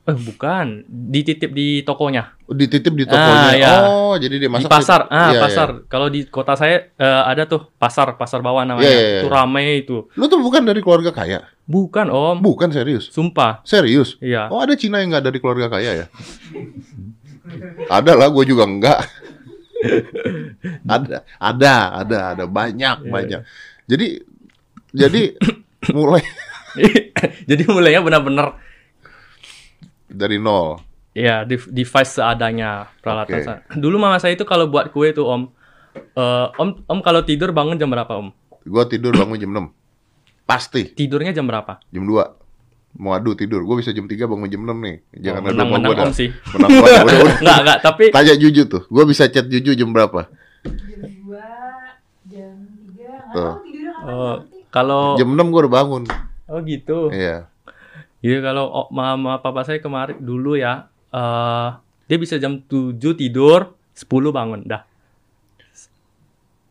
[0.04, 2.36] Eh bukan, dititip di tokonya.
[2.44, 3.40] Dititip di tokonya.
[3.40, 3.72] Ah, iya.
[3.88, 5.00] Oh, jadi dia Di masak pasar.
[5.08, 5.68] di- Ah, iya, pasar.
[5.88, 8.84] Kalau di kota saya eh, ada tuh pasar, pasar bawah namanya.
[8.84, 9.20] Iya, iya, iya.
[9.24, 9.96] Itu rame itu.
[10.04, 10.18] iya.
[10.20, 11.48] Lu tuh bukan dari keluarga kaya.
[11.64, 12.44] Bukan, Om.
[12.44, 13.08] Bukan serius.
[13.08, 13.64] Sumpah.
[13.64, 14.20] Serius.
[14.20, 14.52] Iya.
[14.52, 16.06] Oh, ada Cina yang nggak dari keluarga kaya ya?
[17.88, 19.08] ada lah, gue juga enggak.
[20.84, 23.40] ada, ada, ada, ada banyak, Iya, banyak.
[23.84, 24.08] Jadi,
[24.92, 25.22] jadi
[25.92, 26.24] mulai
[27.50, 28.56] Jadi mulainya benar-benar
[30.14, 30.79] dari nol.
[31.11, 33.38] ya di- device seadanya peralatan.
[33.40, 35.42] Sa- Dulu mama saya itu kalau buat kue tuh, Om.
[35.94, 38.35] eh, om Om kalau tidur bangun jam berapa, Om?
[38.64, 39.70] Gue tidur bangun jam 6.
[40.44, 41.79] Pasti, Tidurnya jam berapa?
[41.85, 42.42] jam 2.
[42.94, 44.96] Mau adu tidur, gue bisa jam 3 bangun jam 6 nih.
[45.16, 46.05] Jangan Oh, gue dah.
[46.05, 46.31] Om sih.
[46.53, 47.00] Menang gua dah.
[47.00, 47.37] Udah, udah.
[47.37, 50.27] Enggak, enggak, tapi Tanya Juju tuh, gue bisa chat Juju jam berapa?
[50.62, 51.38] Jam 2,
[52.27, 52.55] jam
[52.90, 54.59] 3, nggak tahu tidurnya eh, nanti.
[54.68, 56.03] kalau Jam 6 gue udah bangun.
[56.44, 56.98] oh gitu.
[57.11, 57.46] Iya.
[58.24, 61.68] Iya kalau oh, mama papa saya kemarin dulu ya eh
[62.04, 64.84] dia bisa jam 7 tidur, 10 bangun dah.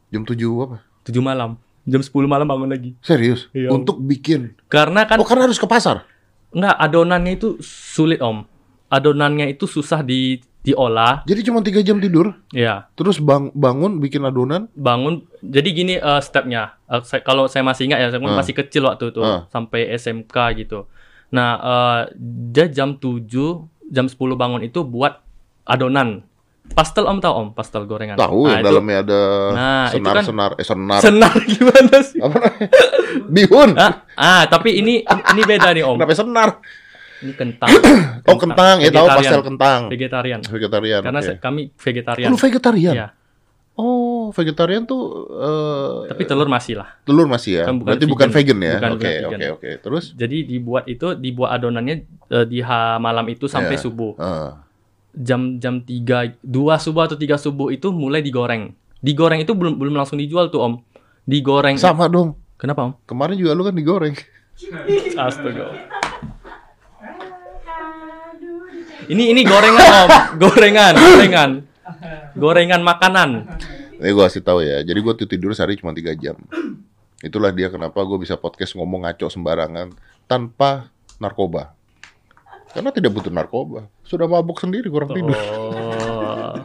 [0.10, 0.78] Jam 7 apa?
[1.04, 1.58] 7 malam.
[1.84, 2.94] Jam 10 malam bangun lagi.
[3.02, 3.50] Serius?
[3.52, 3.70] Iya.
[3.70, 4.54] Untuk bikin.
[4.66, 6.06] Karena kan Oh, karena harus ke pasar.
[6.50, 8.46] enggak adonannya itu sulit, Om.
[8.88, 11.26] Adonannya itu susah di diolah.
[11.26, 14.70] Jadi cuma 3 jam tidur, Ya, terus bang bangun bikin adonan.
[14.72, 15.26] bangun.
[15.42, 16.78] Jadi gini eh, stepnya.
[17.04, 18.38] Saya- kalau saya masih ingat ya, saya Ah.
[18.38, 19.50] masih kecil waktu itu Ah.
[19.50, 20.86] sampai SMK gitu.
[21.34, 22.02] Nah, eh,
[22.48, 23.26] dia jam 7,
[23.90, 25.20] jam 10 bangun itu buat
[25.64, 26.22] adonan.
[26.64, 28.16] Pastel Om tahu Om, pastel gorengan.
[28.16, 31.00] Tahu Nah, dalamnya ada Nah, itu kan- senar-senar, eh senar.
[31.02, 32.18] Senar gimana sih?
[32.18, 32.68] apa namanya?
[33.28, 33.70] Bihun.
[33.76, 36.00] Ah, ah, tapi ini ini beda nih Om.
[36.00, 36.50] Kenapa senar?
[37.20, 37.68] Ini kentang.
[38.24, 38.80] Oh, kentang.
[38.80, 39.92] Ya tahu pastel kentang.
[39.92, 40.40] Vegetarian.
[40.40, 41.02] Vegetarian.
[41.04, 41.28] Karena oke.
[41.28, 42.28] saya- kami vegetarian.
[42.28, 42.94] Oh, lu vegetarian?
[42.96, 43.08] Iya.
[43.74, 45.02] Oh, vegetarian tuh
[45.34, 46.94] eh, Tapi telur masih lah.
[47.02, 47.66] telur masih ya.
[47.66, 48.58] Kan bukan Berarti bukan vegan vegan.
[48.62, 48.74] ya.
[48.78, 49.30] Bukan Oke, vegan.
[49.34, 49.70] oke, oke.
[49.82, 51.96] Terus Jadi dibuat itu dibuat adonannya
[52.30, 52.62] eh, di
[53.00, 53.82] malam itu sampai Iya.
[53.82, 54.14] subuh.
[54.16, 54.50] eh,
[55.16, 56.46] Jam jam 3 2
[56.80, 58.74] subuh atau 3 subuh itu mulai digoreng.
[58.98, 60.74] Digoreng itu belum belum langsung dijual tuh Om.
[61.24, 61.74] Digoreng.
[61.76, 62.38] sama dong.
[62.56, 62.94] Kenapa Om?
[63.04, 64.14] Kemarin juga lu kan digoreng.
[65.16, 65.66] Astaga.
[69.04, 70.10] Ini ini gorengan Om.
[70.40, 71.52] Gorengan, gorengan.
[72.34, 73.30] Gorengan makanan.
[74.04, 74.84] Ini gue kasih tahu ya.
[74.84, 76.36] Jadi gue tuh tidur sehari cuma 3 jam.
[77.28, 79.96] Itulah dia kenapa gue bisa podcast ngomong ngaco sembarangan
[80.28, 80.92] tanpa
[81.24, 81.72] narkoba.
[82.76, 83.88] Karena tidak butuh narkoba.
[84.04, 85.40] Sudah mabuk sendiri kurang tidur.
[86.44, 86.60] Oh.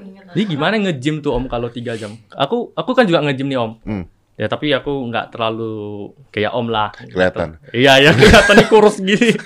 [0.00, 0.32] mengingat.
[0.32, 2.16] Jadi gimana nge-gym tuh Om kalau 3 jam?
[2.32, 3.72] Aku aku kan juga nge-gym nih Om.
[3.84, 4.04] Hmm.
[4.40, 6.88] Ya tapi aku nggak terlalu kayak Om lah.
[6.96, 7.60] Kelihatan.
[7.70, 9.36] Iya ya kelihatan nih kurus gini.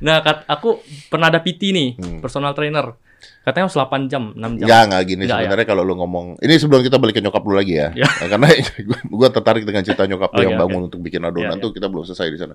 [0.00, 0.80] nah kat, aku
[1.12, 2.18] pernah ada PT nih, Hmm.
[2.24, 2.96] personal trainer.
[3.42, 4.66] Katanya harus 8 jam, 6 jam.
[4.66, 6.26] Enggak, enggak gini Enggak, sebenarnya kalau lu ngomong.
[6.38, 7.88] Ini sebelum kita balik ke nyokap lu lagi ya.
[7.92, 8.06] Ya.
[8.06, 8.46] Nah, Karena
[8.88, 10.62] gue, gue tertarik dengan cerita nyokap lu Oke, yang oke.
[10.66, 11.62] bangun untuk bikin adonan Ya, ya.
[11.62, 12.54] tuh kita belum selesai di sana.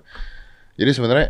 [0.78, 1.28] Jadi sebenarnya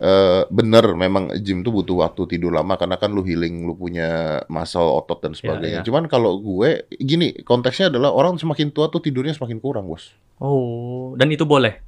[0.00, 4.40] eh bener memang gym tuh butuh waktu tidur lama karena kan lu healing, lu punya
[4.48, 5.80] muscle, otot dan sebagainya.
[5.80, 5.86] ya.
[5.86, 10.16] Cuman kalau gue gini, konteksnya adalah orang semakin tua tuh tidurnya semakin kurang, Bos.
[10.40, 11.84] Oh, dan itu boleh.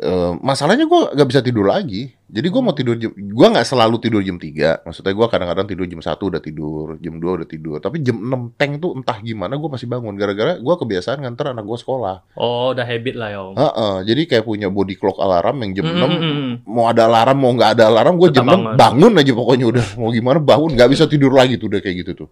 [0.00, 2.08] Eh, masalahnya gue gak bisa tidur lagi.
[2.24, 5.82] Jadi gue mau tidur jam, gue nggak selalu tidur jam 3 Maksudnya gue kadang-kadang tidur
[5.84, 7.76] jam 1 udah tidur, jam 2 udah tidur.
[7.82, 10.16] Tapi jam 6 teng tuh entah gimana gue masih bangun.
[10.16, 12.16] Gara-gara gue kebiasaan nganter anak gue sekolah.
[12.32, 13.54] Oh, udah habit lah ya Om.
[13.58, 16.52] Heeh, jadi kayak punya body clock alarm yang jam Mm, 6 mm, mm, mm.
[16.64, 18.74] mau ada alarm mau nggak ada alarm gue jam Tetap 6 bangun.
[18.78, 22.12] bangun aja pokoknya udah mau gimana bangun nggak bisa tidur lagi tuh udah kayak gitu
[22.14, 22.28] tuh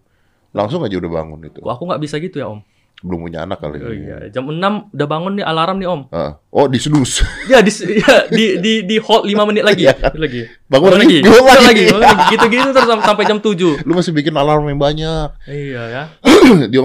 [0.49, 2.59] langsung aja udah bangun itu Kok aku nggak bisa gitu ya Om?
[2.99, 3.79] Belum punya anak kali.
[3.79, 4.27] Oh, iya.
[4.27, 4.59] Jam 6
[4.91, 6.01] udah bangun nih alarm nih Om.
[6.09, 6.35] Ah.
[6.49, 7.23] Oh, disedus.
[7.47, 9.83] Ya di ya, di di di hold 5 menit lagi.
[9.87, 9.95] Iya.
[10.11, 10.41] lagi.
[10.67, 11.17] Bangun lagi, lagi.
[11.23, 11.63] bangun Bangun lagi.
[11.63, 11.83] lagi.
[11.87, 12.23] bangun lagi.
[12.29, 13.87] Gitu-gitu terus sam- sampai jam 7.
[13.87, 15.27] Lu masih bikin alarm yang banyak.
[15.47, 16.03] Iya ya.
[16.71, 16.81] Dia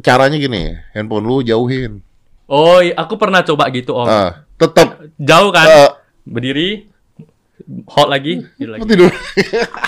[0.00, 2.00] caranya gini, handphone lu jauhin.
[2.44, 4.08] Oh, iya, aku pernah coba gitu Om.
[4.08, 5.68] Ah, tetap Jauh kan?
[5.68, 5.90] eh,
[6.24, 6.88] Berdiri
[7.84, 8.88] hold lagi, gitu lagi.
[8.88, 9.12] tidur.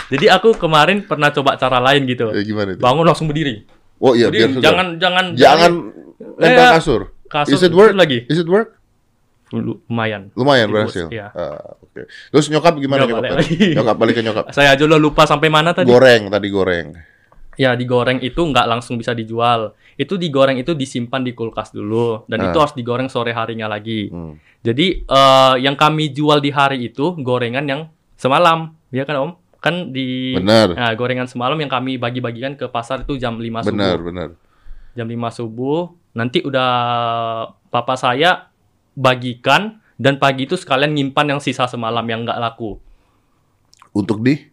[0.09, 2.29] Jadi aku kemarin pernah coba cara lain gitu.
[2.29, 2.81] Ya, gimana itu?
[2.81, 3.65] Bangun langsung berdiri.
[4.01, 4.65] Oh iya, biar Berdiri, segar.
[4.67, 5.73] jangan jangan jangan
[6.35, 7.01] nempel Eh, kasur.
[7.27, 7.93] kasur, Is it work?
[7.93, 8.25] lagi.
[8.27, 8.81] Is it work?
[9.51, 10.31] Lu- lumayan.
[10.33, 11.07] Lumayan It berhasil.
[11.11, 11.29] iya.
[11.31, 12.07] Ah, oke.
[12.07, 13.23] Terus nyokap gimana Nyokap nyokap?
[13.27, 13.75] balik tadi?
[13.75, 14.45] Nyokap balik ke nyokap.
[14.57, 15.87] Saya aja lo lupa sampai mana tadi.
[15.87, 16.87] Goreng tadi goreng.
[17.55, 19.75] Ya digoreng itu nggak langsung bisa dijual.
[19.95, 22.49] Itu digoreng itu disimpan di kulkas dulu dan Ah.
[22.49, 24.09] itu harus digoreng sore harinya lagi.
[24.09, 24.39] Hmm.
[24.61, 27.81] Jadi eh, yang kami jual di hari itu gorengan yang
[28.15, 29.31] semalam, ya kan Om?
[29.61, 30.73] Kan di Benar.
[30.73, 33.71] Nah, gorengan semalam yang kami bagi-bagikan ke pasar itu jam 5 subuh.
[33.71, 34.29] Benar, benar.
[34.93, 35.81] Jam 5 subuh.
[36.13, 36.71] Nanti udah
[37.69, 38.49] papa saya
[38.93, 42.81] bagikan dan pagi itu sekalian nyimpan yang sisa semalam yang nggak laku.
[43.93, 44.49] Untuk di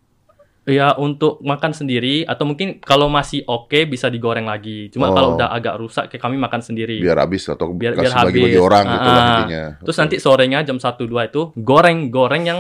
[0.67, 4.91] Ya untuk makan sendiri atau mungkin kalau masih oke bisa digoreng lagi.
[4.91, 5.15] Cuma Oh.
[5.15, 7.00] kalau udah agak rusak kayak kami makan sendiri.
[7.00, 8.67] biar habis atau Biar- biar kasih bagi-bagi habis.
[8.67, 9.28] orang Ah, gitu lah ah.
[9.32, 9.63] intinya.
[9.80, 10.02] Terus Oke.
[10.04, 12.60] nanti sorenya jam 1 2 itu goreng-goreng yang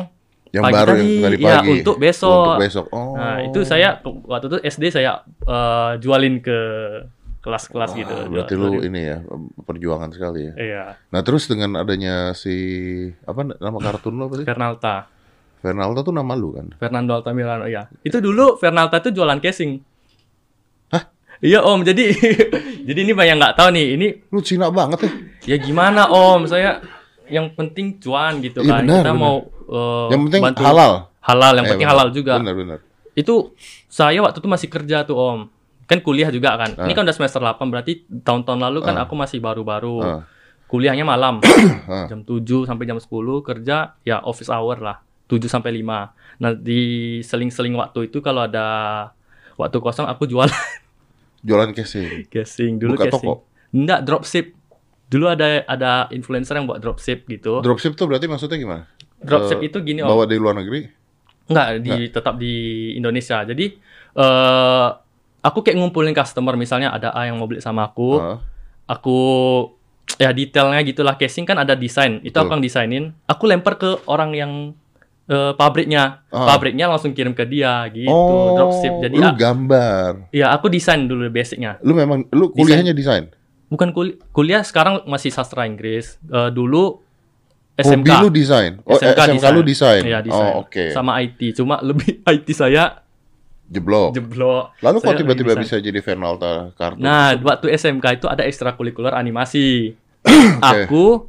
[0.49, 1.01] yang pagi baru tadi.
[1.03, 1.69] yang tadi Ya, pagi.
[1.75, 2.33] untuk besok.
[2.49, 2.85] Untuk besok.
[2.89, 3.13] Oh.
[3.13, 6.59] Nah, itu saya waktu itu SD saya eh, jualin ke
[7.39, 8.11] kelas-kelas gitu.
[8.27, 9.17] Berarti Jual- lu ini ya
[9.61, 10.53] perjuangan sekali ya.
[10.53, 12.51] Iya, Nah terus dengan adanya si
[13.21, 14.45] apa nama kartun lo apa sih?
[14.45, 15.07] Fernalta.
[15.57, 16.69] Fernalta tuh nama lu kan?
[16.75, 17.87] Fernando Altamirano ya.
[18.01, 19.79] Itu dulu Fernalta itu jualan casing.
[20.87, 21.07] Hah?
[21.39, 22.03] Iya Om, jadi
[22.87, 23.87] jadi ini banyak nggak tahu nih.
[23.95, 25.11] Ini Lu Cina banget ya.
[25.47, 26.45] ya gimana Om?
[26.45, 26.83] Saya
[27.27, 28.81] yang penting cuan gitu Iya, kan.
[28.83, 29.17] benar, Kita benar.
[29.17, 29.35] mau
[29.67, 30.93] eh, Yang penting bantu- halal.
[31.19, 31.99] Halal, yang Eh, penting benar.
[31.99, 32.33] halal juga.
[32.37, 32.79] Benar benar.
[33.13, 33.51] Itu
[33.85, 35.39] saya waktu itu masih kerja tuh Om.
[35.85, 36.71] Kan kuliah juga kan.
[36.73, 36.93] Ini Ah.
[36.93, 39.03] kan udah semester 8 berarti tahun-tahun lalu kan Ah.
[39.03, 39.99] aku masih baru-baru.
[39.99, 40.21] Ah.
[40.65, 41.39] Kuliahnya malam.
[41.87, 42.07] Ah.
[42.07, 43.07] jam 7 sampai jam 10
[43.41, 44.99] kerja ya office hour lah.
[45.25, 46.11] 7 sampai 5.
[46.37, 46.79] Nah, di
[47.21, 48.67] seling-seling waktu itu kalau ada
[49.55, 50.47] waktu kosong aku jual
[51.39, 52.27] Jualan casing.
[52.27, 53.23] casing dulu Buka casing.
[53.23, 53.33] toko?
[53.69, 54.55] Enggak, dropship.
[55.07, 57.59] Dulu ada ada influencer yang buat dropship gitu.
[57.61, 58.83] Dropship tuh berarti maksudnya gimana?
[59.21, 60.09] Dropship Eh, itu gini Om.
[60.09, 60.85] Bawa dari luar negeri?
[61.47, 62.55] Enggak, di tetap di
[62.99, 63.41] Indonesia.
[63.47, 63.65] Jadi
[64.17, 64.87] eh
[65.41, 68.19] aku kayak ngumpulin customer misalnya ada A yang mau beli sama aku.
[68.19, 68.39] Ah.
[68.87, 69.17] Aku
[70.15, 72.19] ya detailnya gitulah casing kan ada desain.
[72.23, 72.41] Itu Betul.
[72.43, 73.03] aku yang desainin.
[73.27, 74.51] Aku lempar ke orang yang
[75.31, 76.23] eh, pabriknya.
[76.31, 76.55] Ah.
[76.55, 78.11] Pabriknya langsung kirim ke dia gitu.
[78.11, 78.93] oh, dropship.
[79.07, 80.31] Jadi lu ah, gambar.
[80.35, 81.79] ya aku desain dulu basicnya.
[81.83, 83.31] Lu memang lu kuliahnya desain.
[83.67, 86.19] Bukan kul- kuliah sekarang masih sastra Inggris.
[86.27, 87.06] Eh, dulu
[87.77, 88.11] Hobi SMK.
[88.19, 88.71] lu desain.
[88.81, 90.01] Oh, SMK SMK, lu desain.
[90.01, 90.51] Iya, desain.
[90.51, 90.89] Oh, oke.
[90.89, 91.39] Sama IT.
[91.53, 93.05] Cuma lebih IT saya
[93.67, 94.15] Jeblok.
[94.15, 94.79] jeblok.
[94.79, 97.03] Lalu kok tiba-tiba bisa jadi Fernalta kartun?
[97.03, 99.91] Nah, waktu SMK itu ada ekstrakurikuler animasi.
[100.63, 101.27] Aku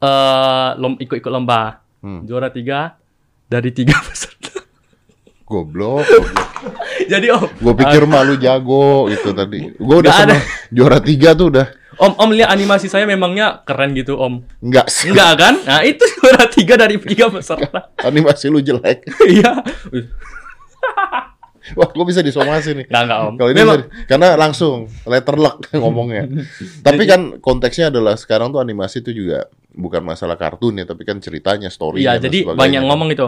[0.00, 1.84] eh lom ikut-ikut lomba.
[2.00, 2.24] Hmm.
[2.24, 2.96] Juara tiga
[3.44, 4.58] dari tiga peserta.
[5.44, 6.02] Goblok.
[6.02, 6.44] goblok.
[7.12, 9.68] Jadi om, Gue pikir malu jago gitu tadi.
[9.76, 10.40] Gue udah ada.
[10.72, 11.68] Juara tiga tuh udah.
[11.96, 14.42] Om om lihat animasi saya memangnya keren gitu om.
[14.58, 15.08] Enggak sih.
[15.08, 15.54] Enggak kan?
[15.60, 17.90] Nah itu juara tiga dari tiga peserta.
[18.00, 19.02] Animasi lu jelek.
[19.24, 19.60] Iya.
[21.74, 22.86] Wah, gue bisa disomasi nih.
[22.86, 23.34] Enggak enggak om.
[23.34, 26.28] Kalau ini Memang bisa- karena langsung letter luck ngomongnya.
[26.80, 31.16] tapi kan konteksnya adalah sekarang tuh animasi itu juga bukan masalah kartun ya, tapi kan
[31.18, 33.26] ceritanya, story Iya, jadi banyak ngomong itu.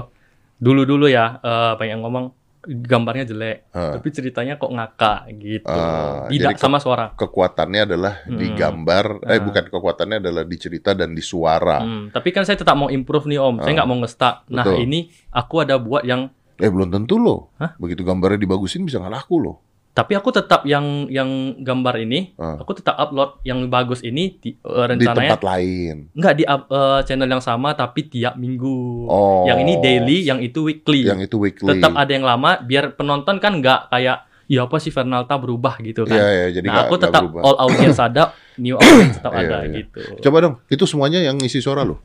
[0.57, 2.24] Dulu-dulu ya, eh, banyak ngomong
[2.66, 3.94] gambarnya jelek, Ah.
[3.94, 5.66] tapi ceritanya kok ngakak gitu.
[5.66, 7.11] Ah, Tidak jadi sama suara.
[7.12, 11.81] Kekuatannya adalah di gambar, eh bukan kekuatannya adalah di cerita dan di suara.
[11.81, 13.59] Hmm, tapi kan saya tetap mau improve nih om.
[13.59, 14.46] Saya nggak mau nge-stuck.
[14.48, 14.64] Nah Ah.
[14.68, 14.83] Betul.
[14.83, 15.00] ini
[15.31, 17.52] aku ada buat yang Eh belum tentu loh.
[17.61, 17.76] Hah?
[17.76, 19.57] Begitu gambarnya dibagusin bisa nggak laku loh.
[19.97, 21.25] Tapi aku tetap yang yang
[21.59, 22.61] gambar ini, Ah.
[22.61, 26.13] aku tetap upload yang bagus ini di, Di rencananya tempat lain.
[26.13, 29.09] nggak di up- eh, channel yang sama tapi tiap minggu.
[29.09, 29.49] Oh.
[29.49, 31.01] Yang ini daily, yang itu weekly.
[31.03, 31.73] Yang itu weekly.
[31.73, 36.05] Tetap ada yang lama biar penonton kan nggak kayak ya apa sih Fernalta berubah gitu
[36.05, 36.13] kan.
[36.15, 37.41] Iya, iya, jadi nah, nggak- aku tetap berubah.
[37.43, 38.23] all audience ada,
[38.61, 39.75] new audience tetap Iya, ada iya.
[39.81, 40.01] gitu.
[40.23, 41.99] Coba dong, itu semuanya yang ngisi suara loh.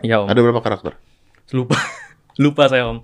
[0.00, 0.98] Ya om, Ada berapa karakter?
[1.48, 1.78] lupa
[2.42, 2.98] lupa saya om.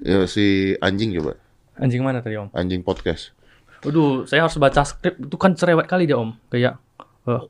[0.00, 1.40] Ya, si anjing coba.
[1.74, 2.52] Anjing mana tadi om?
[2.52, 3.32] Anjing podcast.
[3.80, 5.14] Aduh, saya harus baca skrip.
[5.16, 6.34] Itu kan cerewet kali dia, Om.
[6.48, 6.80] Kayak
[7.24, 7.42] eh,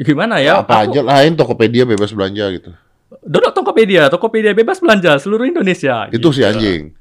[0.00, 0.60] gimana ya?
[0.60, 2.70] apa Aku- aja lain Tokopedia bebas belanja gitu.
[3.20, 6.06] Download Tokopedia, Tokopedia bebas belanja seluruh Indonesia.
[6.08, 6.30] Itu Gitu.
[6.32, 6.94] si anjing.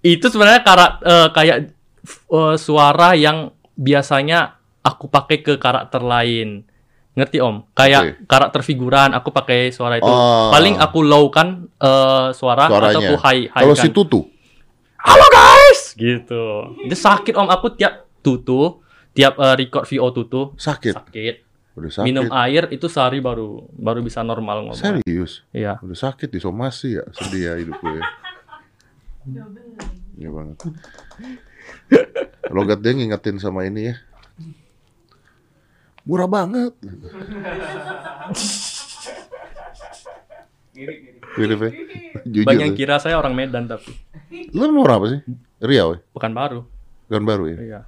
[0.00, 1.56] Itu sebenarnya karak, eh, kayak
[2.26, 6.64] eh, suara yang biasanya aku pakai ke karakter lain.
[7.12, 7.68] Ngerti Om?
[7.72, 10.06] Kayak karakter figuran aku pakai suara itu.
[10.06, 10.48] Oh.
[10.48, 12.98] Paling aku low kan eh, suara atau Suaranya.
[13.00, 13.82] aku high high Kalau kan.
[13.82, 14.20] si Tutu,
[14.96, 15.49] Halo guys,
[15.94, 16.74] gitu.
[16.86, 17.48] Dia sakit om.
[17.48, 18.78] Aku tiap tutu
[19.10, 20.94] tiap eh, record VO2 tuh Sakit.
[20.94, 21.36] sakit.
[21.74, 22.06] Udah sakit.
[22.06, 24.78] Minum air itu sehari baru baru bisa normal ngomong.
[24.78, 25.42] Serius.
[25.50, 25.78] Iya.
[25.82, 27.04] Udah sakit disomasi ya.
[27.10, 28.00] Sedih ya hidup gue.
[30.18, 30.58] Iya banget.
[32.50, 33.96] Logat dia ngingetin sama ini ya.
[36.02, 36.74] Murah banget.
[40.74, 41.72] Mirip ya?
[42.26, 42.46] Jujur.
[42.48, 42.80] Banyak yang tuh.
[42.80, 43.92] kira saya orang Medan tapi
[44.54, 45.20] Lu murah apa sih?
[45.60, 46.00] Riau ya?
[46.14, 46.60] bukan baru.
[47.10, 47.58] Kan baru ya?
[47.58, 47.80] Iya.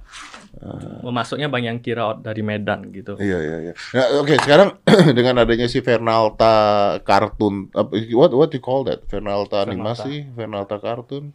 [1.01, 3.17] Masuknya banyak yang kira dari Medan gitu.
[3.17, 3.73] Iya iya iya.
[3.95, 4.77] Nah, Oke sekarang
[5.17, 6.53] dengan adanya si Vernalta
[7.01, 9.01] kartun apa what what you call that?
[9.09, 11.33] Vernalta animasi, Vernalta kartun,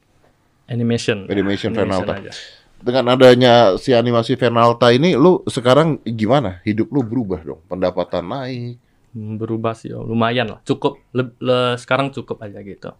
[0.68, 1.24] Animation.
[1.32, 2.20] Animation Vernalta.
[2.20, 2.32] aja.
[2.78, 6.62] Dengan adanya si animasi Vernalta ini, lu sekarang gimana?
[6.62, 8.78] Hidup lu berubah dong, pendapatan naik,
[9.12, 10.60] Berubah sih, oh, lumayan lah.
[10.62, 11.00] Cukup.
[11.10, 12.92] Le- le- sekarang cukup aja gitu.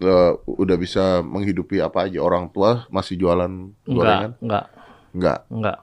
[0.00, 2.24] eh, udah bisa menghidupi apa aja.
[2.24, 3.52] Orang tua masih jualan
[3.84, 4.32] gorengan?
[4.40, 4.66] Enggak, enggak,
[5.12, 5.38] Enggak.
[5.52, 5.78] enggak.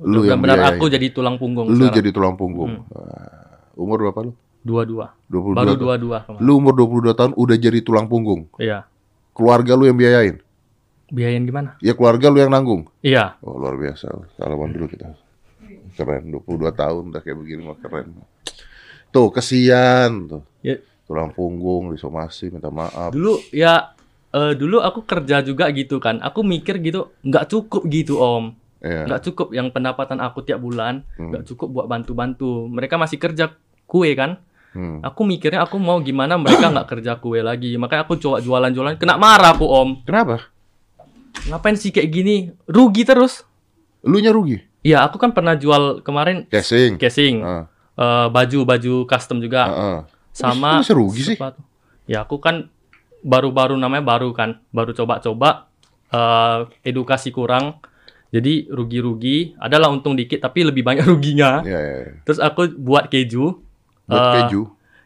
[0.00, 1.68] Lu yang benar aku jadi tulang punggung.
[1.68, 1.96] Lu sekarang.
[1.96, 2.84] jadi tulang punggung.
[2.88, 4.32] Wah, umur berapa lu?
[4.60, 5.16] dua-dua.
[5.32, 5.56] 22.
[5.56, 6.44] Baru dua-dua kemarin.
[6.44, 8.44] Lu umur 22 tahun udah jadi tulang punggung.
[8.60, 8.84] Iya.
[9.32, 10.36] Keluarga lu yang biayain.
[11.08, 11.80] Biayain gimana?
[11.80, 12.84] Ya keluarga lu yang nanggung.
[13.00, 13.40] Iya.
[13.40, 14.12] Oh, luar biasa.
[14.36, 15.16] Salaman dulu kita.
[15.96, 18.20] Keren, 22 tahun udah kayak begini mah keren.
[19.10, 20.42] Tuh, kesian tuh.
[20.60, 23.10] Ya, Tulang punggung, disomasi, minta maaf.
[23.10, 23.90] dulu ya
[24.30, 26.18] eh, dulu aku kerja juga gitu kan.
[26.20, 28.54] Aku mikir gitu, nggak cukup gitu om.
[28.78, 29.04] Iya.
[29.04, 31.34] Nggak cukup yang pendapatan aku tiap bulan, Hmm.
[31.34, 32.64] nggak cukup buat bantu-bantu.
[32.66, 33.50] Mereka masih kerja
[33.84, 34.38] kue kan.
[34.70, 35.02] Hmm.
[35.02, 37.74] Aku mikirnya aku mau gimana mereka nggak kerja kue lagi.
[37.74, 38.96] Makanya aku coba jualan-jualan.
[38.96, 39.98] Kena marah aku om.
[40.00, 40.46] Kenapa?
[41.42, 42.36] Ngapain sih kayak gini?
[42.64, 43.42] Rugi terus.
[44.00, 44.62] Lu nya rugi.
[44.80, 46.96] Iya, aku kan pernah jual kemarin Casing.
[46.96, 47.68] casing, Ah,
[48.00, 49.98] eh, baju baju custom juga, ah, ah.
[50.32, 51.36] sama Bisa rugi sih.
[51.36, 51.60] sepatu.
[52.08, 52.72] Ya aku kan
[53.20, 55.68] baru-baru namanya baru kan, baru coba-coba
[56.08, 57.78] eh, edukasi kurang,
[58.32, 59.54] jadi rugi-rugi.
[59.60, 61.60] Adalah untung dikit, tapi lebih banyak ruginya.
[61.62, 61.96] Iya, iya.
[62.08, 62.12] iya.
[62.24, 63.60] Terus aku buat keju,
[64.08, 64.62] Buat eh, keju.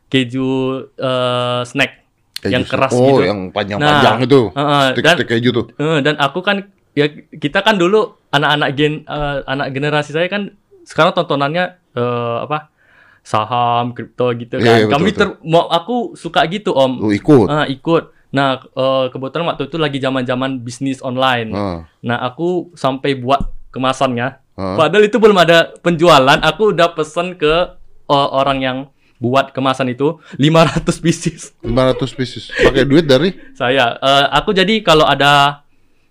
[0.09, 0.49] keju
[0.95, 1.93] eh, snack
[2.41, 3.23] Keju yang keras oh, gitu.
[3.25, 4.53] yang panjang-panjang itu.
[4.53, 5.67] Heeh, dan Stik-stik keju tuh.
[5.81, 10.53] Eh, dan aku kan ya kita kan dulu anak-anak gen eh, anak generasi saya kan
[10.85, 11.65] sekarang tontonannya
[11.97, 12.69] eh, apa
[13.25, 14.63] saham kripto gitu kan.
[14.63, 15.19] Iya, iya, betul, Kami betul.
[15.19, 17.01] ter mau aku suka gitu om.
[17.01, 17.49] Lu ikut.
[17.49, 18.13] Ah, ikut.
[18.31, 21.49] Nah eh, kebetulan waktu itu lagi zaman-zaman bisnis online.
[21.51, 23.41] Ah, Nah aku sampai buat
[23.73, 24.39] kemasannya.
[24.55, 24.77] ah.
[24.77, 26.39] Padahal itu belum ada penjualan.
[26.45, 27.55] Aku udah pesen ke
[28.05, 28.79] eh, orang yang
[29.17, 31.57] buat kemasan itu 500 pieces.
[31.65, 32.53] 500 pieces.
[32.53, 35.65] Pakai duit dari Saya, eh, aku jadi kalau ada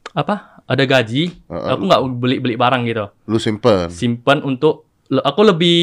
[0.10, 1.69] apa, ada gaji, Heeh.
[1.69, 4.83] aku nggak beli beli barang gitu, lu simpen simpan untuk.
[5.06, 5.78] Aku lebih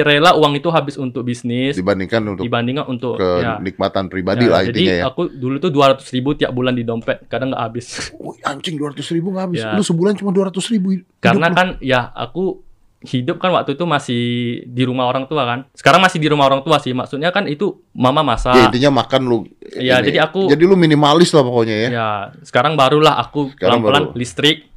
[0.00, 3.56] rela uang itu habis untuk bisnis dibandingkan untuk dibandingkan untuk ya.
[3.56, 5.04] kenikmatan pribadi Ya, lah jadi intinya ya.
[5.08, 7.86] aku dulu tuh 200 ribu tiap bulan di dompet, kadang nggak habis.
[8.20, 9.60] Wih, anjing 200 ribu nggak habis.
[9.60, 9.72] Ya.
[9.72, 10.92] Lu sebulan cuma 200 ribu.
[11.18, 12.62] Karena kan ya aku
[12.98, 14.22] hidup kan waktu itu masih
[14.66, 15.58] di rumah orang tua kan.
[15.72, 16.92] Sekarang masih di rumah orang tua sih.
[16.92, 18.54] Maksudnya kan itu mama Ya masak.
[18.66, 19.38] intinya makan lu.
[19.72, 20.06] Iya, ini.
[20.06, 21.88] jadi aku- Jadi lu minimalis lah pokoknya ya.
[21.88, 22.08] Ya,
[22.40, 24.14] sekarang barulah aku pelan-pelan baru.
[24.14, 24.68] Listrik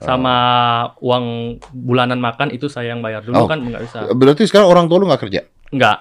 [0.00, 0.34] sama
[0.98, 1.24] uang
[1.70, 3.20] bulanan makan itu saya yang bayar.
[3.20, 3.46] Dulu Oh.
[3.46, 3.98] kan nggak bisa.
[4.10, 5.40] Berarti sekarang orang tua lu nggak kerja?
[5.70, 5.98] Nggak.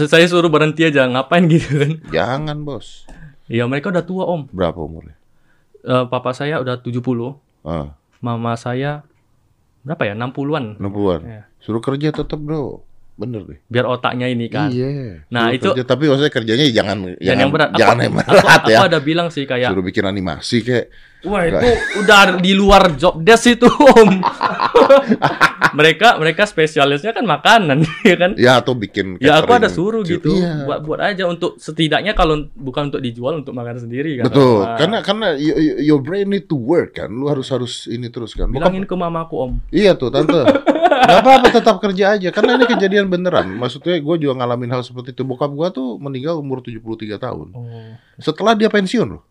[0.00, 1.92] Saya suruh berhenti aja, ngapain gitu kan.
[2.08, 3.10] Jangan bos.
[3.46, 4.46] Ya mereka udah tua om.
[4.48, 5.18] Berapa umurnya?
[5.80, 9.02] Eh, papa saya udah 70, Ah, mama saya
[9.82, 10.14] berapa ya?
[10.14, 10.78] 60-an.
[10.78, 11.20] 60-an.
[11.20, 11.42] Iya.
[11.58, 12.86] Suruh kerja tetap bro.
[13.16, 13.58] Bener deh.
[13.66, 14.70] Biar otaknya ini kan.
[14.70, 15.26] Iya.
[15.28, 17.68] Nah, Suruh itu- kerja, tapi maksudnya kerjanya jangan Dan jangan yang berat.
[17.68, 18.78] Aku, jangan yang aku, berat aku ya.
[18.86, 20.86] ada bilang sih kayak Suruh bikin animasi kayak
[21.22, 24.10] Wah itu udah di luar job desk itu om.
[25.70, 28.30] mereka mereka spesialisnya kan makanan ya kan.
[28.34, 29.60] ya atau bikin Ya aku catering.
[29.60, 30.64] ada suruh gitu Iya.
[30.64, 34.24] buat buat aja untuk setidaknya kalau bukan untuk dijual untuk makan sendiri kan.
[34.26, 35.26] Betul, Nah, karena karena
[35.78, 38.48] your brain need to work kan, lu harus harus ini terus kan.
[38.48, 39.52] Bokap- bilangin ke mamaku om.
[39.68, 40.40] Iya tuh tante.
[41.00, 43.48] Gak apa-apa tetap kerja aja karena ini kejadian beneran.
[43.52, 45.22] Maksudnya gue juga ngalamin hal seperti itu.
[45.22, 46.82] Bokap gue tuh meninggal umur 73
[47.16, 47.46] tahun.
[47.50, 47.94] Oh.
[48.16, 49.22] Setelah dia pensiun loh.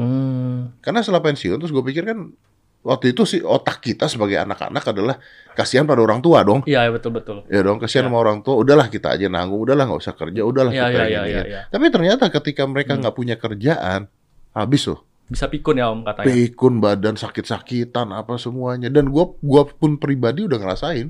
[0.00, 0.56] Hmm.
[0.80, 2.32] Karena setelah pensiun terus gue pikir kan
[2.80, 5.20] waktu itu sih otak kita sebagai anak-anak adalah
[5.52, 6.64] kasihan pada orang tua dong.
[6.64, 7.44] Iya betul betul.
[7.52, 8.56] Ya dong, kasihan sama orang tua.
[8.56, 11.32] Udahlah kita aja nanggung, udahlah nggak usah kerja, udahlah Iya kita iya ini.
[11.36, 11.50] ini.
[11.52, 11.60] Ya.
[11.68, 14.08] Tapi ternyata ketika mereka nggak punya kerjaan,
[14.56, 15.04] habis loh.
[15.30, 16.26] Bisa pikun ya om katanya.
[16.26, 21.06] pikun badan sakit-sakitan apa semuanya dan gua gua pun pribadi udah ngerasain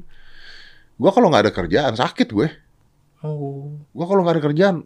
[1.00, 2.48] gua kalau nggak ada kerjaan sakit gue
[3.24, 3.80] Oh.
[3.96, 4.76] gua kalau nggak ada kerjaan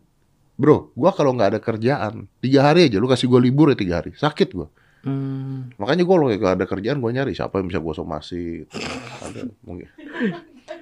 [0.55, 3.95] bro gua kalau nggak ada kerjaan tiga hari aja lu kasih gua libur ya tiga
[4.03, 4.15] hari.
[4.15, 4.69] Sakit gua.
[5.05, 5.69] Hmm.
[5.77, 8.65] makanya gua kalau nggak ada kerjaan gua nyari siapa yang bisa gua somasi.
[9.21, 9.89] Ada mungkin.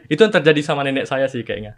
[0.07, 1.75] Itu yang terjadi sama nenek saya sih kayaknya.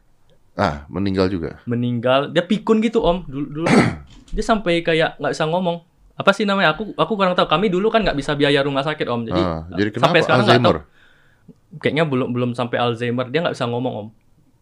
[0.54, 1.58] ah meninggal juga.
[1.66, 2.30] Meninggal.
[2.30, 3.66] Dia pikun gitu om dulu, dulu.
[4.36, 5.82] Dia sampai kayak nggak bisa ngomong.
[6.14, 6.78] Apa sih namanya?
[6.78, 7.50] Aku aku kurang tahu.
[7.50, 9.26] Kami dulu kan nggak bisa biaya rumah sakit om.
[9.26, 10.04] Jadi ah, jadi kenapa?
[10.06, 10.76] sampai sekarang nggak Alzheimer?
[10.78, 11.82] tahu.
[11.82, 13.26] Kayaknya belum belum sampai Alzheimer.
[13.34, 14.08] Dia nggak bisa ngomong om.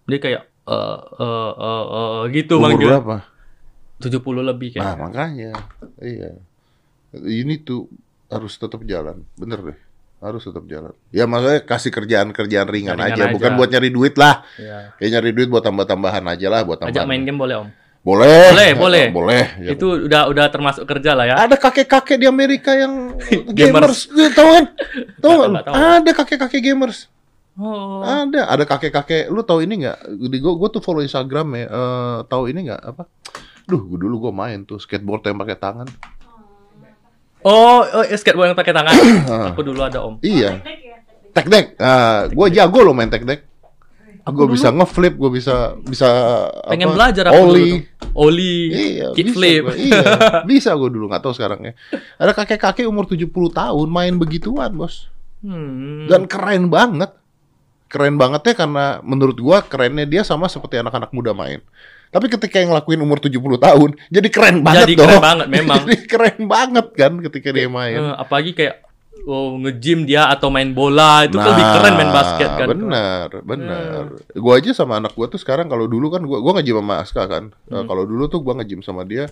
[0.08, 3.16] Dia kayak eh eh eh eh, gitu Umur manggil berapa?
[3.98, 5.50] 70 lebih Nah, kayak makanya.
[5.96, 6.30] Iya.
[7.14, 7.86] Ini tuh
[8.26, 9.22] harus tetap jalan.
[9.32, 9.78] Bener deh.
[10.18, 10.90] Harus tetap jalan.
[11.10, 13.22] Ya maksudnya kasih kerjaan-kerjaan ringan, Ringan aja.
[13.26, 13.32] aja.
[13.32, 14.42] bukan buat nyari duit lah.
[14.54, 14.94] ya.
[14.96, 17.08] Kayak nyari duit buat tambah-tambahan aja lah, buat ajak tambahan.
[17.08, 17.68] main game boleh om
[18.02, 18.50] Boleh.
[18.50, 19.04] Boleh, boleh.
[19.14, 19.44] Boleh.
[19.62, 19.70] Ya.
[19.74, 23.14] itu udah udah termasuk kerja lah ya Ada kakek-kakek di Amerika yang
[23.54, 24.10] Gamers.
[24.10, 24.34] gamers.
[24.34, 24.64] Tahu kan?
[25.22, 25.74] Tahu nggak tahu.
[25.78, 27.06] Ada kakek-kakek gamers.
[27.56, 29.28] Oh Ada, ada kakek-kakek.
[29.28, 29.98] Lu tahu ini nggak?
[30.28, 31.66] Di gua, gua tuh follow Instagram ya.
[31.66, 33.04] eh, tahu ini nggak apa?
[33.64, 35.88] Duh, gua dulu gua main tuh skateboard yang pakai tangan.
[37.42, 38.94] oh, oh skateboard yang pakai tangan
[39.52, 40.62] aku dulu ada om Iya.
[40.62, 40.96] Ya.
[41.32, 41.74] Tech deck.
[41.80, 43.48] Ah, gua jago loh main tech deck.
[44.22, 46.06] Aku Gue bisa ngeflip, gue bisa bisa
[46.70, 47.74] pengen apa, belajar aku dulu Ollie.
[47.74, 47.80] tuh.
[48.14, 49.74] Oli Iya, kick bisa flip gua.
[49.74, 50.02] Iya,
[50.46, 51.72] bisa gue dulu nggak tahu sekarang ya.
[52.22, 55.10] Ada kakek-kakek umur 70 tahun main begituan, Bos.
[55.42, 56.06] Hmm.
[56.06, 57.10] Dan keren banget.
[57.92, 61.60] Keren bangetnya karena menurut gua kerennya dia sama seperti anak-anak muda main.
[62.08, 65.08] Tapi ketika yang ngelakuin umur 70 tahun, jadi keren banget Jadi dong.
[65.08, 65.76] keren banget, memang.
[65.84, 68.00] jadi keren banget kan ketika dia main.
[68.00, 68.80] Eh, apalagi kayak
[69.22, 72.66] oh nge-gym dia atau main bola itu kan lebih keren main basket kan.
[72.68, 74.02] Nah, Benar, benar.
[74.34, 77.22] Gua aja sama anak gua tuh sekarang kalau dulu kan gua gua nge-gym sama Aska
[77.24, 77.44] kan.
[77.68, 77.84] Eh, Hmm.
[77.84, 79.28] kalau dulu tuh gua nge-gym sama dia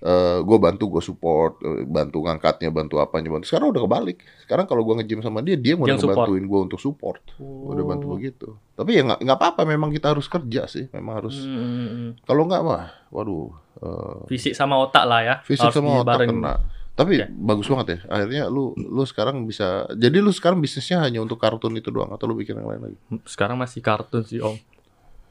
[0.00, 3.46] eh gua bantu, gua support, eh, bantu ngangkatnya, bantu apanya, bantu.
[3.46, 4.18] Sekarang udah kebalik.
[4.42, 7.22] Sekarang kalau gua nge-gym sama dia, dia mau ngebantuin gua untuk support.
[7.38, 8.12] Udah bantu Oh.
[8.16, 8.48] begitu.
[8.74, 11.38] Tapi ya nggak apa-apa, memang kita harus kerja sih, memang harus.
[11.40, 12.10] Hmm, hmm, hmm.
[12.26, 15.34] Kalau nggak mah, waduh, eh, Fisik sama otak lah ya.
[15.46, 16.58] fisik Harus sama otak kena.
[16.94, 17.26] Tapi Oke.
[17.26, 17.98] bagus banget ya.
[18.06, 19.82] Akhirnya lu lu sekarang bisa.
[19.90, 22.98] Jadi lu sekarang bisnisnya hanya untuk kartun itu doang atau lu bikin yang lain lagi?
[23.26, 24.54] Sekarang masih kartun sih om.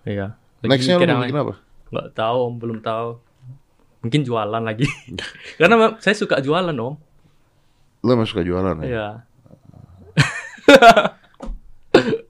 [0.03, 0.35] Iya.
[0.59, 1.35] Lagi Nextnya lu bikin lain.
[1.39, 1.55] apa?
[1.87, 3.09] Nggak tahu om, belum tahu.
[4.03, 4.85] Mungkin jualan lagi.
[5.59, 6.95] Karena saya suka jualan om.
[8.03, 8.87] Lu emang suka jualan ya?
[8.87, 9.07] Iya.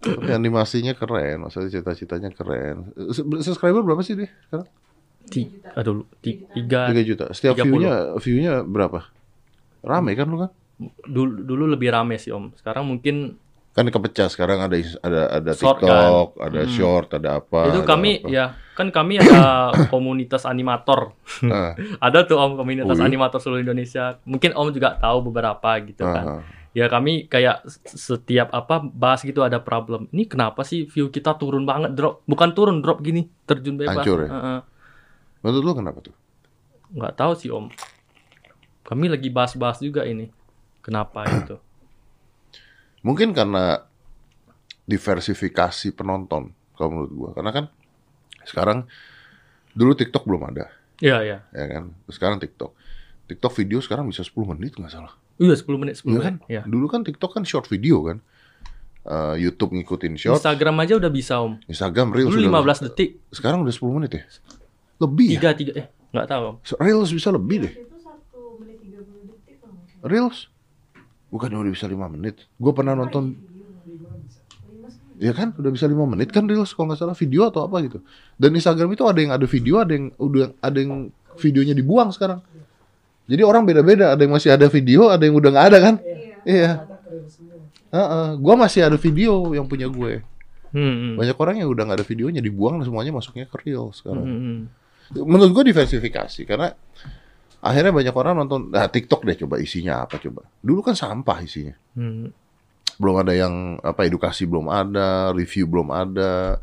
[0.03, 2.91] Tapi animasinya keren, maksudnya cita-citanya keren.
[3.39, 4.67] Subscriber berapa sih dia sekarang?
[5.31, 6.91] Ti- aduh, ti- tiga.
[6.91, 7.25] 3 juta.
[7.31, 7.63] Setiap 30.
[7.63, 9.07] view-nya view-nya berapa?
[9.79, 10.51] Rame kan lu kan?
[11.07, 12.51] Dulu, dulu lebih rame sih om.
[12.59, 13.39] Sekarang mungkin
[13.73, 16.69] Kan kepecah sekarang ada ada ada Short, TikTok, ada Hmm.
[16.69, 17.73] short, ada apa.
[17.73, 18.29] itu ada kami apa.
[18.29, 19.41] ya kan kami ada
[19.93, 21.17] komunitas animator.
[21.43, 21.73] Ah,
[22.05, 23.05] ada tuh om komunitas Wih.
[23.05, 24.21] animator seluruh Indonesia.
[24.23, 26.23] Mungkin om juga tahu beberapa gitu kan.
[26.23, 26.43] ah, ah.
[26.73, 30.09] Ya kami kayak setiap apa bahas gitu ada problem.
[30.09, 32.21] Ini kenapa sih view kita turun banget drop?
[32.25, 34.01] Bukan turun drop gini, terjun bebas.
[34.01, 34.29] Hancur ya?
[34.29, 34.59] Heeh.
[35.41, 36.13] Menurut lu kenapa tuh?
[36.89, 37.69] Nggak tahu sih om.
[38.81, 40.29] Kami lagi bahas-bahas juga ini.
[40.81, 41.57] Kenapa itu?
[43.03, 43.83] Mungkin karena
[44.83, 47.29] diversifikasi penonton kalau menurut gua.
[47.35, 47.65] Karena kan
[48.43, 48.87] sekarang
[49.71, 50.67] dulu TikTok belum ada,
[50.99, 51.37] Iya, iya.
[51.51, 51.83] ya kan?
[52.07, 52.71] Sekarang TikTok.
[53.23, 55.13] TikTok video sekarang bisa 10 menit nggak salah.
[55.39, 56.23] Iya, 10 menit, 10 Iya menit.
[56.23, 56.35] kan?
[56.47, 56.61] Iya.
[56.67, 58.19] Dulu kan TikTok kan short video kan.
[59.03, 61.59] Eh, YouTube ngikutin short, Instagram aja udah bisa om.
[61.67, 63.09] Instagram Reels Dulu sudah 15 detik.
[63.35, 64.23] Sekarang udah 10 menit ya?
[65.03, 65.33] Lebih ya?
[65.35, 65.85] Tiga, tiga, eh
[66.15, 66.55] nggak tahu om.
[66.79, 67.73] Reels bisa lebih deh.
[67.73, 70.07] Itu satu menit 30 detik kalau nggak salah.
[70.07, 70.37] Reels.
[71.33, 72.45] Bukan udah bisa 5 menit.
[72.61, 73.33] Gue pernah nonton
[75.13, 78.01] Ya kan, udah bisa 5 menit kan Reels kalau nggak salah video atau apa gitu.
[78.35, 82.41] Dan Instagram itu ada yang ada video, ada yang udah ada yang videonya dibuang sekarang.
[83.29, 85.95] Jadi orang beda-beda, ada yang masih ada video, ada yang udah nggak ada kan?
[86.43, 86.71] Iya.
[87.93, 90.25] Heeh, gua masih ada video yang punya gue.
[90.73, 91.13] Hmm, hmm.
[91.21, 94.25] Banyak orang yang udah nggak ada videonya dibuang semuanya masuknya ke Reels Hmm, sekarang.
[94.25, 94.59] hmm.
[95.23, 96.73] Menurut gue diversifikasi karena
[97.63, 100.43] akhirnya banyak orang nonton nah TikTok deh coba isinya apa coba.
[100.59, 101.73] Dulu kan sampah isinya.
[101.93, 102.29] Hmm.
[102.93, 106.59] Belum ada yang apa edukasi belum ada, review belum ada.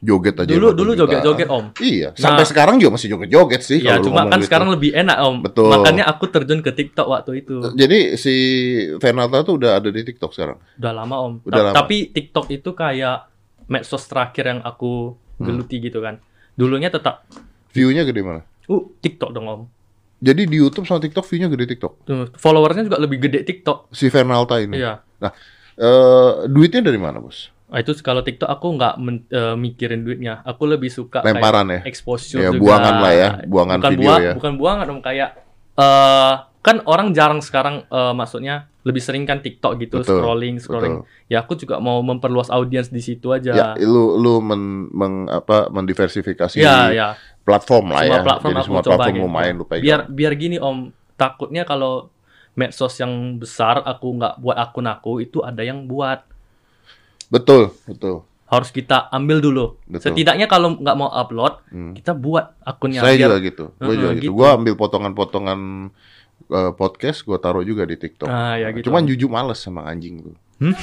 [0.00, 1.76] Joget aja Dulu dulu joget-joget om.
[1.76, 2.48] Iya, sampai Nah.
[2.48, 4.48] sekarang juga masih joget-joget sih Ya cuma kan gitu.
[4.48, 5.44] sekarang lebih enak om.
[5.44, 5.68] Betul.
[5.68, 7.60] Makanya aku terjun ke TikTok waktu itu.
[7.76, 8.34] Jadi si
[8.96, 10.56] Fernanda tuh udah ada di TikTok sekarang.
[10.74, 11.34] Udah lama om.
[11.44, 11.76] Udah Ta- lama.
[11.76, 13.28] Tapi TikTok itu kayak
[13.66, 15.44] medsos terakhir yang aku Hmm.
[15.46, 16.16] geluti gitu kan.
[16.50, 17.28] Dulunya tetap
[17.70, 18.40] View-nya gede mana?
[18.66, 19.62] uh TikTok dong om.
[20.20, 21.92] Jadi di YouTube sama TikTok view-nya gede TikTok.
[22.04, 23.88] Tuh, followersnya juga lebih gede TikTok.
[23.88, 24.76] Si Fernalta ini.
[24.76, 25.00] Iya.
[25.18, 25.32] Nah,
[25.74, 27.48] eh, duitnya dari mana, Bos?
[27.70, 30.44] Nah, itu kalau TikTok aku nggak men- eh, mikirin duitnya.
[30.44, 31.88] Aku lebih suka Lemparan kayak ya?
[31.88, 32.60] exposure Ya, juga.
[32.60, 34.32] buangan lah ya, buangan bukan video ya.
[34.36, 35.30] Bukan buangan om kayak
[35.78, 40.96] eh kan orang jarang sekarang eh, maksudnya lebih sering kan TikTok gitu Betul, scrolling scrolling.
[41.28, 43.52] Ya aku juga mau memperluas audiens di situ aja.
[43.52, 47.08] Ya, lu lu men, meng- apa mendiversifikasi Ya, ya.
[47.42, 48.22] Platform lah Semua ya.
[48.22, 49.22] platform Jadi semua platform gitu.
[49.22, 49.82] lu main lu pegang.
[49.82, 50.78] Biar biar gini Om,
[51.14, 52.08] takutnya kalau
[52.52, 56.22] medsos yang besar aku nggak buat akun aku itu ada yang buat.
[57.28, 58.26] Betul, betul.
[58.44, 59.78] Harus kita ambil dulu.
[59.84, 60.10] Betul.
[60.10, 61.94] Setidaknya kalau nggak mau upload, Hmm.
[61.94, 62.98] kita buat akunnya.
[62.98, 63.64] Saya biar- juga gitu.
[63.72, 64.22] Gue Heeh, juga gitu.
[64.24, 64.32] gitu.
[64.34, 65.60] Gua ambil potongan-potongan
[66.42, 68.26] eh, podcast, gua taruh juga di TikTok.
[68.26, 68.90] Ah, ya gitu.
[68.90, 70.34] Cuman jujur males sama anjing kok.
[70.58, 70.74] Hmm.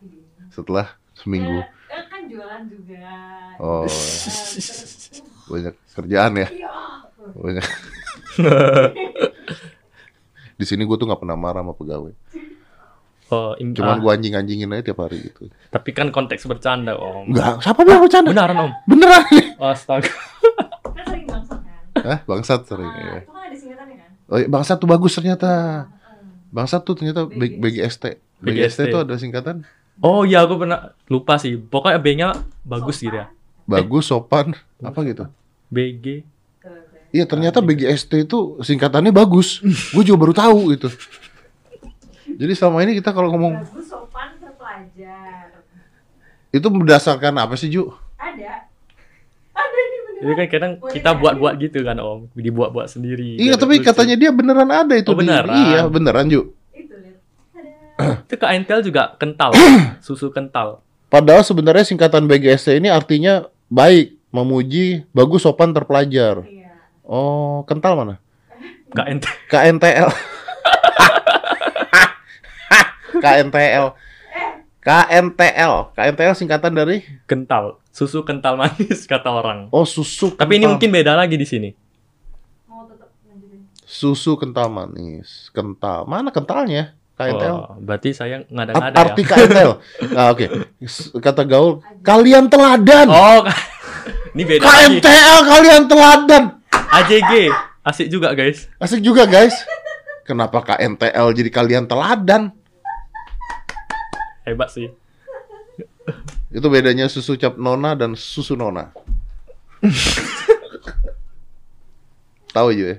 [0.00, 0.48] Videonya.
[0.48, 1.60] Setelah seminggu.
[2.22, 3.02] Kan jualan juga.
[3.58, 5.10] Oh, terus-
[5.44, 6.46] banyak kerjaan ya.
[6.48, 6.70] Iya.
[7.34, 7.66] Banyak.
[10.54, 12.14] Di sini gue tuh nggak pernah marah sama pegawai.
[13.28, 15.48] Oh, im- Cuman ah, gue anjing-anjingin aja tiap hari gitu.
[15.66, 17.26] tapi kan konteks bercanda om.
[17.26, 18.28] Enggak, siapa bilang bercanda?
[18.28, 18.72] Beneran om.
[18.84, 19.24] Beneran.
[19.58, 20.06] Astaga.
[20.92, 22.04] Kan sering bangsat kan.
[22.04, 23.16] Hah, bangsat sering Ah, ya.
[23.18, 24.10] itu kan ada singkatannya kan.
[24.28, 25.50] Oh, iya, bangsat tuh bagus ternyata.
[25.88, 26.52] Heeh.
[26.52, 28.04] Bangsat tuh ternyata BGST.
[28.38, 28.80] BGST BGST.
[28.86, 29.56] itu ada singkatan
[29.98, 31.58] Oh iya aku pernah lupa sih.
[31.58, 32.28] Pokoknya B-nya
[32.62, 33.28] bagus gitu ya.
[33.62, 35.24] bagus, sopan, apa gitu.
[35.68, 36.26] BG.
[37.10, 39.60] Iya, ternyata BGST itu singkatannya bagus.
[39.90, 40.88] Gue juga baru tahu gitu.
[42.24, 45.52] Jadi selama ini kita kalau ngomong Bagus sopan terpelajar.
[46.50, 47.92] itu berdasarkan apa sih, Ju?
[48.16, 48.64] Ada.
[49.52, 50.20] Ada ini beneran.
[50.22, 52.24] Jadi kan kadang Boleh kita buat-buat gitu kan om.
[52.32, 53.36] Dibuat-buat sendiri.
[53.36, 53.86] Iya, tapi lucu.
[53.86, 55.06] katanya dia beneran ada itu.
[55.06, 55.52] Oh, di- beneran?
[55.54, 56.40] Iya, beneran, Ju.
[56.72, 56.96] Itu.
[58.26, 59.52] Itu ke Intel juga kental.
[60.06, 60.80] Susu kental.
[61.12, 66.40] Padahal sebenarnya singkatan BGST ini artinya baik, memuji, bagus, sopan, terpelajar.
[66.48, 66.72] Iya.
[67.04, 68.16] Oh, kental mana?
[68.92, 69.32] Intel.
[69.48, 70.08] KNTL.
[73.22, 73.86] KNTL.
[74.82, 75.74] KNTL.
[75.94, 77.78] KNTL singkatan dari Kental.
[77.92, 79.68] Susu kental manis kata orang.
[79.68, 80.32] Oh, susu.
[80.32, 80.70] Tapi ini kental.
[80.74, 81.70] mungkin beda lagi di sini.
[82.66, 83.68] Mau tetap lanjutin.
[83.84, 85.52] susu kental manis.
[85.52, 86.08] Kental.
[86.08, 86.96] Mana kentalnya?
[87.24, 87.54] KNTL.
[87.54, 89.28] Oh, berarti saya ngada-ngada arti ya.
[89.28, 89.72] KNTL.
[90.14, 90.46] Nah, oke.
[90.80, 93.06] S- Kata gaul, kalian teladan.
[93.06, 93.46] Oh,
[94.34, 94.98] ini beda lagi.
[94.98, 96.44] KNTL kalian teladan.
[96.72, 97.32] AJG.
[97.82, 98.70] Asik juga guys.
[98.76, 99.54] Asik juga, guys.
[100.22, 102.54] Kenapa KNTL jadi kalian teladan?
[104.42, 104.86] Hebat sih.
[106.48, 108.94] Itu bedanya susu cap nona dan susu nona.
[112.52, 112.96] Tahu aja ya?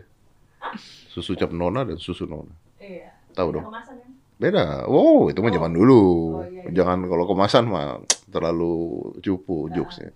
[1.07, 2.49] Susu cap nona dan susu nona.
[2.81, 3.13] Iya.
[3.31, 3.65] Tahu dong.
[3.69, 4.02] Kemasan kan?
[4.43, 4.83] Beda.
[4.91, 6.01] Wow, itu mah zaman dulu.
[6.35, 6.83] Oh, iya, iya.
[6.83, 8.75] Jangan kalau kemasan mah terlalu
[9.23, 10.11] cupu jokesnya.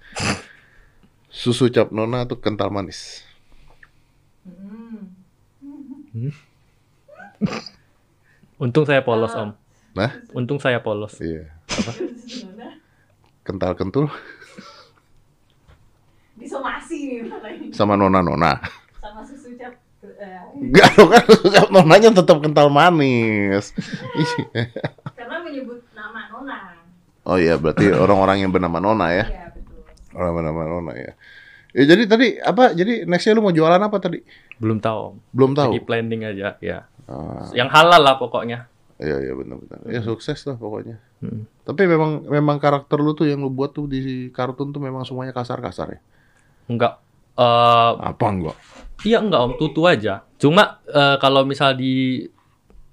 [1.32, 3.24] Susu cap nona tuh kental manis.
[4.44, 6.36] Hmm.
[8.64, 9.56] Untung saya polos om.
[9.96, 11.16] Nah, Untung saya polos.
[11.24, 11.56] iya.
[12.28, 12.84] Gimana?
[13.48, 14.12] Kental kentul
[16.36, 18.60] Disomasi nih sama nona nona.
[19.00, 19.74] Sama susu cap.
[20.04, 20.07] eh,
[20.58, 21.24] Enggak dong kan
[21.70, 23.70] nonanya tetap kental manis.
[24.16, 24.66] Iya.
[25.14, 26.58] karena menyebut nama Nona.
[27.24, 29.26] oh iya, berarti orang-orang yang bernama nona ya.
[29.28, 29.80] Iya betul.
[30.18, 31.14] Orang bernama nona ya.
[31.76, 32.74] Ya jadi tadi apa?
[32.74, 34.18] Jadi nextnya lu mau jualan apa tadi?
[34.58, 35.20] Belum tahu.
[35.30, 35.78] Belum tahu.
[35.78, 36.90] Lagi planning aja ya.
[37.06, 38.66] Ah, Yang halal lah pokoknya.
[38.98, 39.86] iya iya benar-benar.
[39.86, 40.98] Ya sukses lah pokoknya.
[41.22, 41.46] Hmm.
[41.62, 45.32] Tapi memang memang karakter lu tuh yang lu buat tuh di kartun tuh memang semuanya
[45.32, 46.02] kasar-kasar ya.
[46.66, 46.98] Enggak.
[47.38, 48.58] eh Apa enggak?
[49.02, 49.52] Iya enggak om.
[49.56, 50.24] Tutu aja.
[50.36, 52.26] Cuma eh, kalau misal di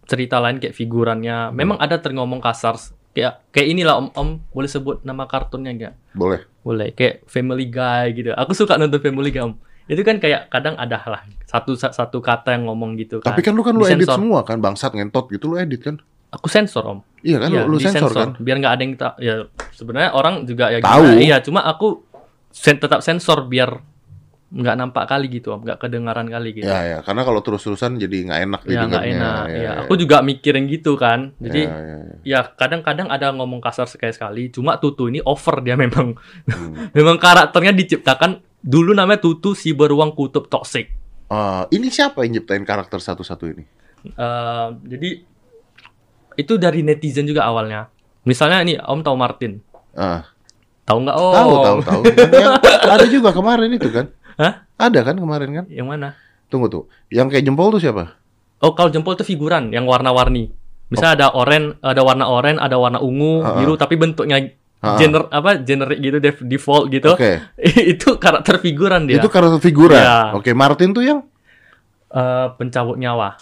[0.05, 1.55] cerita lain kayak figurannya, Hmm.
[1.55, 2.77] memang ada terngomong kasar.
[3.11, 4.09] Kayak kayak inilah om.
[4.11, 5.95] Om boleh sebut nama kartunnya enggak?
[6.13, 6.45] Boleh.
[6.61, 6.91] Boleh.
[6.91, 8.31] Kayak Family Guy gitu.
[8.33, 9.55] Aku suka nonton Family Guy om.
[9.85, 13.31] Itu kan kayak kadang ada lah satu satu kata yang ngomong gitu kan.
[13.31, 15.97] Tapi kan lu kan lu edit semua kan bangsat ngentot gitu lu edit kan?
[16.33, 16.99] Aku sensor om.
[17.21, 18.17] Iya kan Iya, lu, lu sensor disensor.
[18.19, 18.31] kan?
[18.41, 19.13] Biar nggak ada yang tak.
[19.19, 19.35] Ya
[19.71, 21.05] sebenarnya orang juga ya Tahu.
[21.05, 22.01] gimana, Iya, cuma aku
[22.49, 23.79] sen- tetap sensor biar
[24.55, 26.71] nggak nampak kali gitu om, nggak kedengaran kali gitu.
[26.71, 29.45] Ya ya, karena kalau terus-terusan jadi nggak enak Ya nggak enak.
[29.51, 29.73] Ya, Ya, ya.
[29.83, 31.35] aku juga mikirin gitu kan.
[31.43, 32.15] Jadi Ya, ya, ya.
[32.23, 34.55] ya kadang-kadang ada ngomong kasar sekali-sekali.
[34.55, 36.15] Cuma Tutu ini over dia memang.
[36.47, 36.87] Hmm.
[36.97, 40.87] memang karakternya diciptakan dulu namanya Tutu si beruang kutub toxic.
[41.27, 43.67] Ah, ini siapa yang nyiptain karakter satu-satu ini?
[44.07, 45.11] Eh, jadi
[46.35, 47.91] itu dari netizen juga awalnya.
[48.23, 49.59] Misalnya ini Om tahu Martin.
[49.95, 50.31] Ah,
[50.85, 51.17] Tahu nggak?
[51.17, 51.33] Oh.
[51.33, 52.03] tahu tahu tahu.
[52.95, 54.13] Ada juga kemarin itu kan?
[54.37, 54.67] Hah?
[54.75, 55.65] Ada kan kemarin kan?
[55.67, 56.09] Yang mana?
[56.47, 56.85] Tunggu tuh.
[57.09, 58.19] Yang kayak jempol tuh siapa?
[58.59, 60.51] Oh, kalau jempol itu figuran yang warna-warni.
[60.87, 63.57] Misalnya ada oranye, ada warna oranye, ada warna ungu, Ah, ah.
[63.57, 64.39] biru, tapi bentuknya
[64.95, 67.09] gener apa generic gitu, def- default gitu.
[67.11, 67.41] Oke.
[67.93, 69.17] itu karakter figuran dia.
[69.17, 69.97] Itu karakter figuran.
[69.97, 70.35] Iya.
[70.35, 71.21] Oke, Martin tuh yang
[72.07, 73.35] Eh, pencabut nyawa.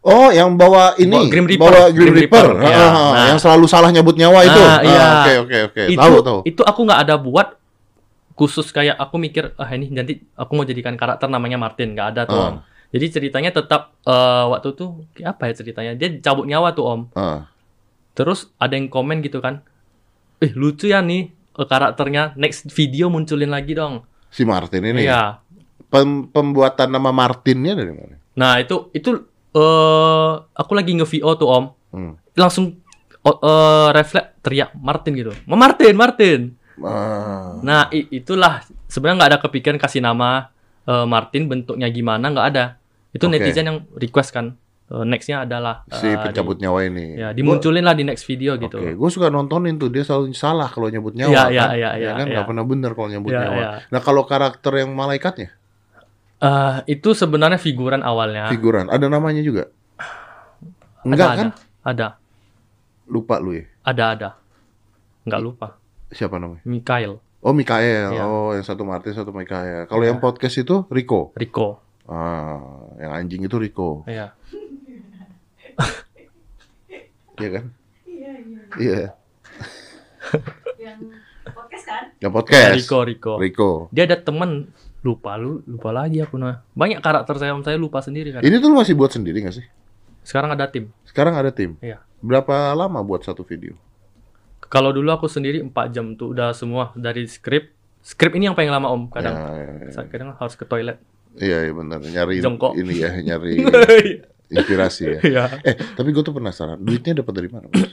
[0.00, 1.64] Oh, yang bawa ini, Bawa Grim Reaper.
[1.64, 2.46] bawa Grim Grim Reaper.
[2.50, 2.76] Reaper, iya.
[2.78, 3.26] Ah, Nah.
[3.32, 4.60] yang selalu salah nyebut nyawa itu.
[4.60, 5.00] Ah, iya.
[5.00, 5.82] Ah, Oke, oke, oke.
[5.86, 6.38] itu Tahu, tahu.
[6.44, 7.56] itu aku nggak ada buat
[8.38, 12.22] khusus kayak aku mikir ah ini nanti aku mau jadikan karakter namanya Martin nggak ada
[12.22, 12.48] tuh Ah.
[12.48, 12.56] om.
[12.88, 15.92] Jadi ceritanya tetap eh, waktu tuh kayak apa ya ceritanya?
[15.92, 17.00] Dia cabut nyawa tuh om.
[17.12, 17.50] Ah.
[18.14, 19.62] Terus ada yang komen gitu kan,
[20.38, 22.38] eh lucu ya nih eh, karakternya.
[22.38, 24.06] Next video munculin lagi dong.
[24.30, 25.02] Si Martin ini.
[25.02, 25.42] Iya.
[25.88, 28.16] Pem- pembuatan nama Martinnya dari mana?
[28.34, 29.18] Nah itu itu
[29.50, 31.64] eh aku lagi nge VO tuh om.
[31.90, 32.14] Hmm.
[32.32, 32.78] Langsung
[33.20, 35.32] eh, refleks teriak Martin gitu.
[35.44, 36.40] "Ma, Martin, Martin.
[36.80, 37.58] Ah.
[37.58, 40.48] Nah itulah sebenarnya nggak ada kepikiran kasih nama
[40.82, 42.64] eh, Martin bentuknya gimana nggak ada.
[43.08, 43.36] Itu Oke.
[43.36, 44.54] netizen yang request kan.
[44.88, 47.12] eh, nextnya adalah Si eh, pencabut nyawa ini.
[47.12, 48.78] di, ya dimunculin lah di next video gitu.
[48.78, 51.28] Oke, gue suka nontonin tuh dia selalu salah kalau nyebut nyawa.
[51.28, 51.52] Iya, kan?
[51.52, 53.58] iya, iya, Ya iya, kan nggak pernah bener kalau nyebut Iya, nyawa.
[53.58, 53.68] iya.
[53.86, 55.52] Nah kalau karakter yang malaikatnya,
[56.38, 58.48] Eh, itu sebenarnya figuran awalnya.
[58.48, 59.68] figuran, ada namanya juga?
[59.98, 61.48] Ada, Enggak ada, kan?
[61.84, 62.06] Ada,
[63.06, 63.64] Lupa lu ya.
[63.82, 64.28] ada, ada.
[65.24, 65.68] Nggak lupa.
[66.08, 66.64] Siapa namanya?
[66.64, 68.10] Mikael, Oh Mikael.
[68.10, 68.22] Iya.
[68.24, 69.86] Oh yang satu Martin, satu Mikael.
[69.86, 70.10] Kalau Iya.
[70.10, 71.30] yang podcast itu Rico.
[71.38, 71.78] Rico.
[72.04, 72.58] Ah,
[72.98, 74.02] yang anjing itu Rico.
[74.04, 74.32] Iya.
[77.38, 77.64] Iya kan?
[78.02, 78.62] Iya, iya.
[78.74, 79.02] Iya.
[80.74, 80.98] Yang
[81.46, 82.04] podcast kan?
[82.18, 82.74] Yang podcast.
[82.74, 83.32] Rico, Rico.
[83.38, 83.70] Rico.
[83.94, 88.34] Dia ada temen lupa lu lupa lagi aku nah banyak karakter saya saya lupa sendiri
[88.34, 89.62] kan Ini tuh lu masih buat sendiri gak sih?
[90.26, 91.78] sekarang ada tim Sekarang ada tim.
[91.78, 92.02] Iya.
[92.18, 93.78] Berapa lama buat satu video?
[94.68, 98.68] Kalau dulu aku sendiri 4 jam tuh udah semua dari skrip skrip ini yang paling
[98.68, 99.48] lama om kadang Ya,
[99.84, 100.02] ya, ya.
[100.06, 100.96] kadang harus ke toilet
[101.38, 102.02] Iya, iya benar.
[102.02, 102.74] Nyari Jongkok.
[102.74, 103.62] ini ya, nyari
[104.50, 105.20] inspirasi ya.
[105.22, 105.44] Iya.
[105.62, 107.68] Eh, tapi gue tuh penasaran, duitnya dapat dari mana?
[107.68, 107.84] Bos?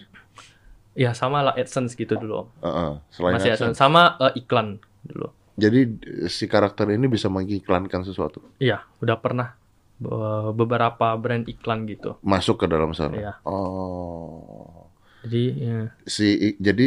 [0.95, 3.75] ya sama lah AdSense gitu dulu om Heeh, selain masih AdSense.
[3.75, 5.79] AdSense sama eh, iklan dulu Jadi
[6.23, 9.53] eh, si karakter ini bisa mengiklankan sesuatu, iya udah pernah
[9.99, 13.13] eh, beberapa brand iklan gitu masuk ke dalam sana.
[13.13, 13.33] Iya.
[13.43, 14.84] Oh,
[15.25, 15.79] jadi ya.
[16.05, 16.85] si jadi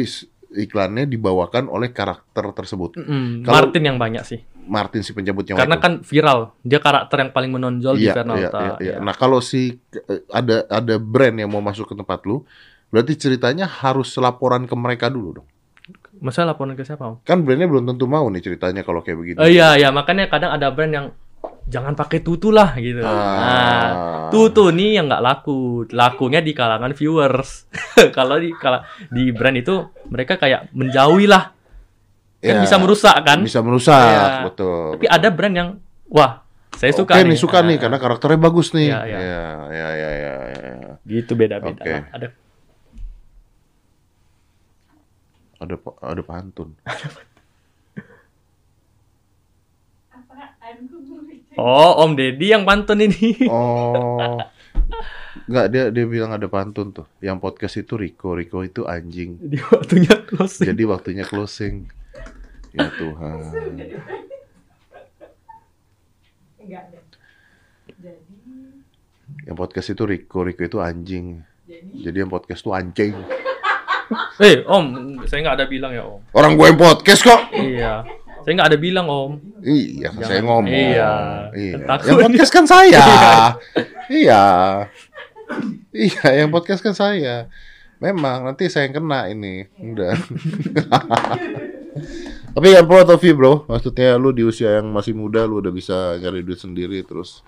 [0.49, 2.97] iklannya dibawakan oleh karakter tersebut.
[2.97, 5.83] Mm, Kalau- Martin yang banyak sih Martin si penjabut nyawa karena itu.
[5.83, 8.73] kan viral dia karakter yang paling menonjol di Iya, iya, iya, iya.
[8.77, 8.95] Iya.
[9.01, 12.45] Nah, kalau si eh, ada ada brand yang mau masuk ke tempat lu,
[12.93, 15.47] berarti ceritanya harus laporan ke mereka dulu dong.
[16.21, 17.17] Masalah laporan ke siapa?
[17.25, 19.37] Kan brandnya belum tentu mau nih ceritanya kalau kayak begini.
[19.41, 21.07] Oh iya iya makanya kadang ada brand yang
[21.65, 22.99] jangan pakai tutu lah gitu.
[22.99, 24.29] Nah, Ah.
[24.29, 27.69] tutu nih yang nggak laku, lakunya di kalangan viewers.
[28.17, 29.77] Kalau di kala, di brand itu
[30.07, 31.53] mereka kayak menjauhi lah,
[32.39, 33.39] kan Ya, bisa merusak kan.
[33.39, 34.25] Bisa merusak, Iya.
[34.45, 34.97] betul.
[34.97, 35.69] Tapi ada brand yang
[36.07, 36.41] wah
[36.73, 37.35] saya suka Oke nih.
[37.35, 38.87] nih suka Nah, nih karena karakternya bagus nih.
[38.87, 39.17] Iya, iya.
[39.19, 40.33] Iya, iya, iya, iya,
[40.79, 40.91] iya.
[41.05, 41.81] gitu beda-beda.
[41.83, 41.91] Oke.
[41.91, 42.05] lah.
[42.11, 42.27] Ada
[45.59, 46.71] Ada ada pantun.
[50.09, 50.87] Apaan?
[51.59, 53.35] Oh Om Deddy yang pantun ini.
[53.51, 54.39] Oh.
[55.49, 57.09] Enggak, dia dia bilang ada pantun tuh.
[57.19, 59.41] Yang podcast itu Rico, Rico itu anjing.
[59.41, 60.67] Di waktunya closing.
[60.69, 61.89] Jadi waktunya closing.
[62.69, 63.39] Ya Tuhan.
[66.61, 66.83] Enggak.
[67.89, 68.11] Jadi,
[69.49, 71.41] Yang podcast itu Rico, Rico itu anjing.
[71.65, 73.13] jadi Jadi yang podcast itu anjing.
[74.41, 74.85] Eh Om,
[75.29, 76.21] saya nggak ada bilang ya Om.
[76.33, 77.41] Orang gue yang podcast kok.
[77.53, 78.05] Iya.
[78.43, 79.31] Saya nggak ada bilang Om.
[79.63, 80.29] Iya, kan Jangan.
[80.29, 80.71] saya ngomong.
[80.71, 81.11] Iya.
[81.53, 81.77] Iya.
[81.85, 82.07] Takut.
[82.07, 83.05] Yang podcast kan saya.
[84.21, 84.43] iya.
[85.91, 87.35] Iya, yang podcast kan saya.
[87.99, 89.67] Memang nanti saya yang kena ini.
[89.75, 90.15] Udah.
[92.55, 93.67] Tapi yang proud of you, bro.
[93.67, 97.43] Maksudnya lu di usia yang masih muda lu udah bisa nyari duit sendiri terus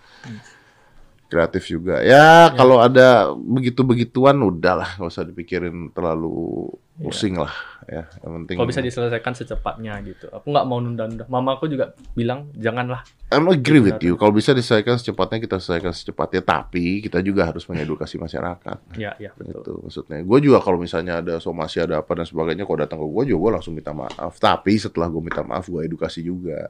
[1.31, 2.03] kreatif juga.
[2.03, 6.67] Ya, kalau ada begitu-begituan udahlah, nggak usah dipikirin terlalu
[7.01, 7.51] pusing lah
[7.89, 8.05] ya.
[8.21, 10.29] Yang penting Kalau bisa diselesaikan secepatnya gitu.
[10.29, 11.25] Aku nggak mau nunda-nunda.
[11.27, 13.01] Mama aku juga bilang janganlah.
[13.33, 14.15] I'm agree with you.
[14.15, 16.41] Kalau bisa diselesaikan secepatnya kita selesaikan secepatnya.
[16.45, 18.77] Tapi kita juga harus mengedukasi masyarakat.
[18.95, 19.61] Ya, ya betul.
[19.65, 20.21] Itu maksudnya.
[20.21, 23.39] Gue juga kalau misalnya ada somasi ada apa dan sebagainya, kalau datang ke gue juga
[23.41, 24.37] gue langsung minta maaf.
[24.37, 26.69] Tapi setelah gue minta maaf, gue edukasi juga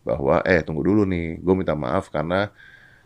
[0.00, 2.48] bahwa eh tunggu dulu nih, gue minta maaf karena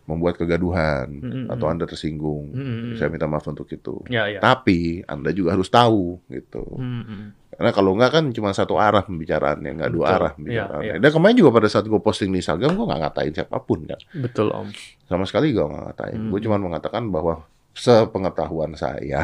[0.04, 1.46] membuat kegaduhan Mm-mm.
[1.48, 2.52] atau anda tersinggung.
[2.52, 2.94] Mm-mm.
[2.94, 4.04] Saya minta maaf untuk itu.
[4.06, 4.36] Ya, ya.
[4.38, 6.60] Tapi anda juga harus tahu gitu.
[6.76, 7.32] Mm-mm.
[7.54, 10.86] Karena kalau enggak kan cuma satu arah pembicaraannya, enggak dua arah Iya, pembicaraannya.
[10.90, 10.94] iya.
[10.98, 14.00] Dan kemarin juga pada saat gue posting di Instagram, gue nggak ngatain siapa pun kan.
[14.12, 14.68] Betul Om.
[15.06, 16.18] Sama sekali gue nggak ngatain.
[16.18, 16.30] Hmm.
[16.34, 19.22] Gue cuma mengatakan bahwa sepengetahuan saya,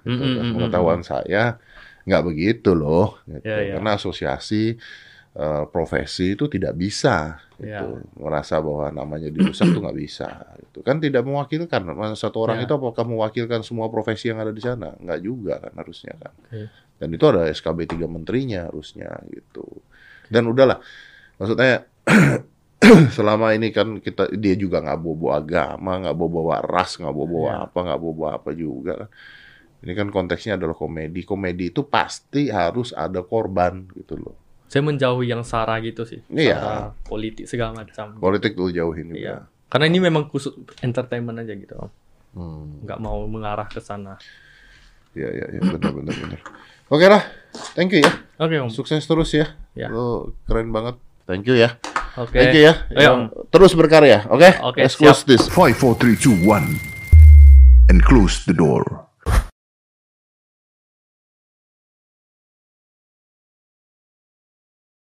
[0.00, 0.30] gitu Hmm, kan.
[0.30, 1.42] hmm, sepengetahuan saya
[2.04, 3.18] nggak begitu loh.
[3.24, 3.42] Gitu.
[3.42, 3.72] Iya, iya.
[3.76, 4.78] Karena asosiasi
[5.34, 7.86] eh, profesi itu tidak bisa Iya.
[7.86, 8.02] gitu.
[8.18, 10.26] merasa bahwa namanya dirusak tuh nggak bisa.
[10.58, 10.82] Gitu.
[10.82, 11.86] Kan tidak mewakilkan.
[12.14, 12.66] Satu orang Iya.
[12.66, 14.94] itu apakah mewakilkan semua profesi yang ada di sana?
[14.94, 16.34] Nggak juga kan harusnya kan.
[16.34, 16.70] Oke.
[16.98, 19.66] Dan itu ada SKB 3 menterinya harusnya gitu.
[20.30, 20.78] Dan udahlah,
[21.36, 21.86] maksudnya
[23.16, 27.26] selama ini kan kita dia juga nggak bawa agama, nggak bawa bawa ras, nggak bawa
[27.26, 27.64] bawa Iya.
[27.66, 28.92] apa, nggak bawa bawa apa juga.
[29.04, 29.10] kan.
[29.84, 31.22] Ini kan konteksnya adalah komedi.
[31.22, 34.36] Komedi itu pasti harus ada korban gitu loh.
[34.74, 36.18] Saya menjauhi yang sara gitu sih.
[36.34, 36.58] Iya.
[36.58, 38.18] Sara politik segala macam.
[38.18, 39.22] Politik tuh jauhin juga.
[39.22, 39.36] Iya.
[39.70, 40.50] Karena ini memang khusus
[40.82, 41.90] entertainment aja gitu Om.
[42.34, 42.82] Hmm.
[42.82, 44.18] Nggak mau mengarah ke sana.
[45.14, 46.40] Iya iya iya benar benar benar.
[46.90, 47.22] Oke lah,
[47.78, 48.10] thank you ya.
[48.42, 48.74] Oke Om.
[48.74, 49.54] Sukses terus ya.
[49.78, 49.94] Ya.
[49.94, 50.98] Lo keren banget.
[51.30, 51.78] Thank you ya.
[52.18, 52.34] Oke.
[52.34, 52.74] Thank you ya.
[52.98, 53.22] Ayo, Om.
[53.54, 54.58] Terus berkarya, oke?
[54.74, 55.14] Oke, Let's siap.
[55.14, 55.46] close this.
[55.54, 57.94] 5, 4, 3, 2, 1.
[57.94, 59.06] And close the door.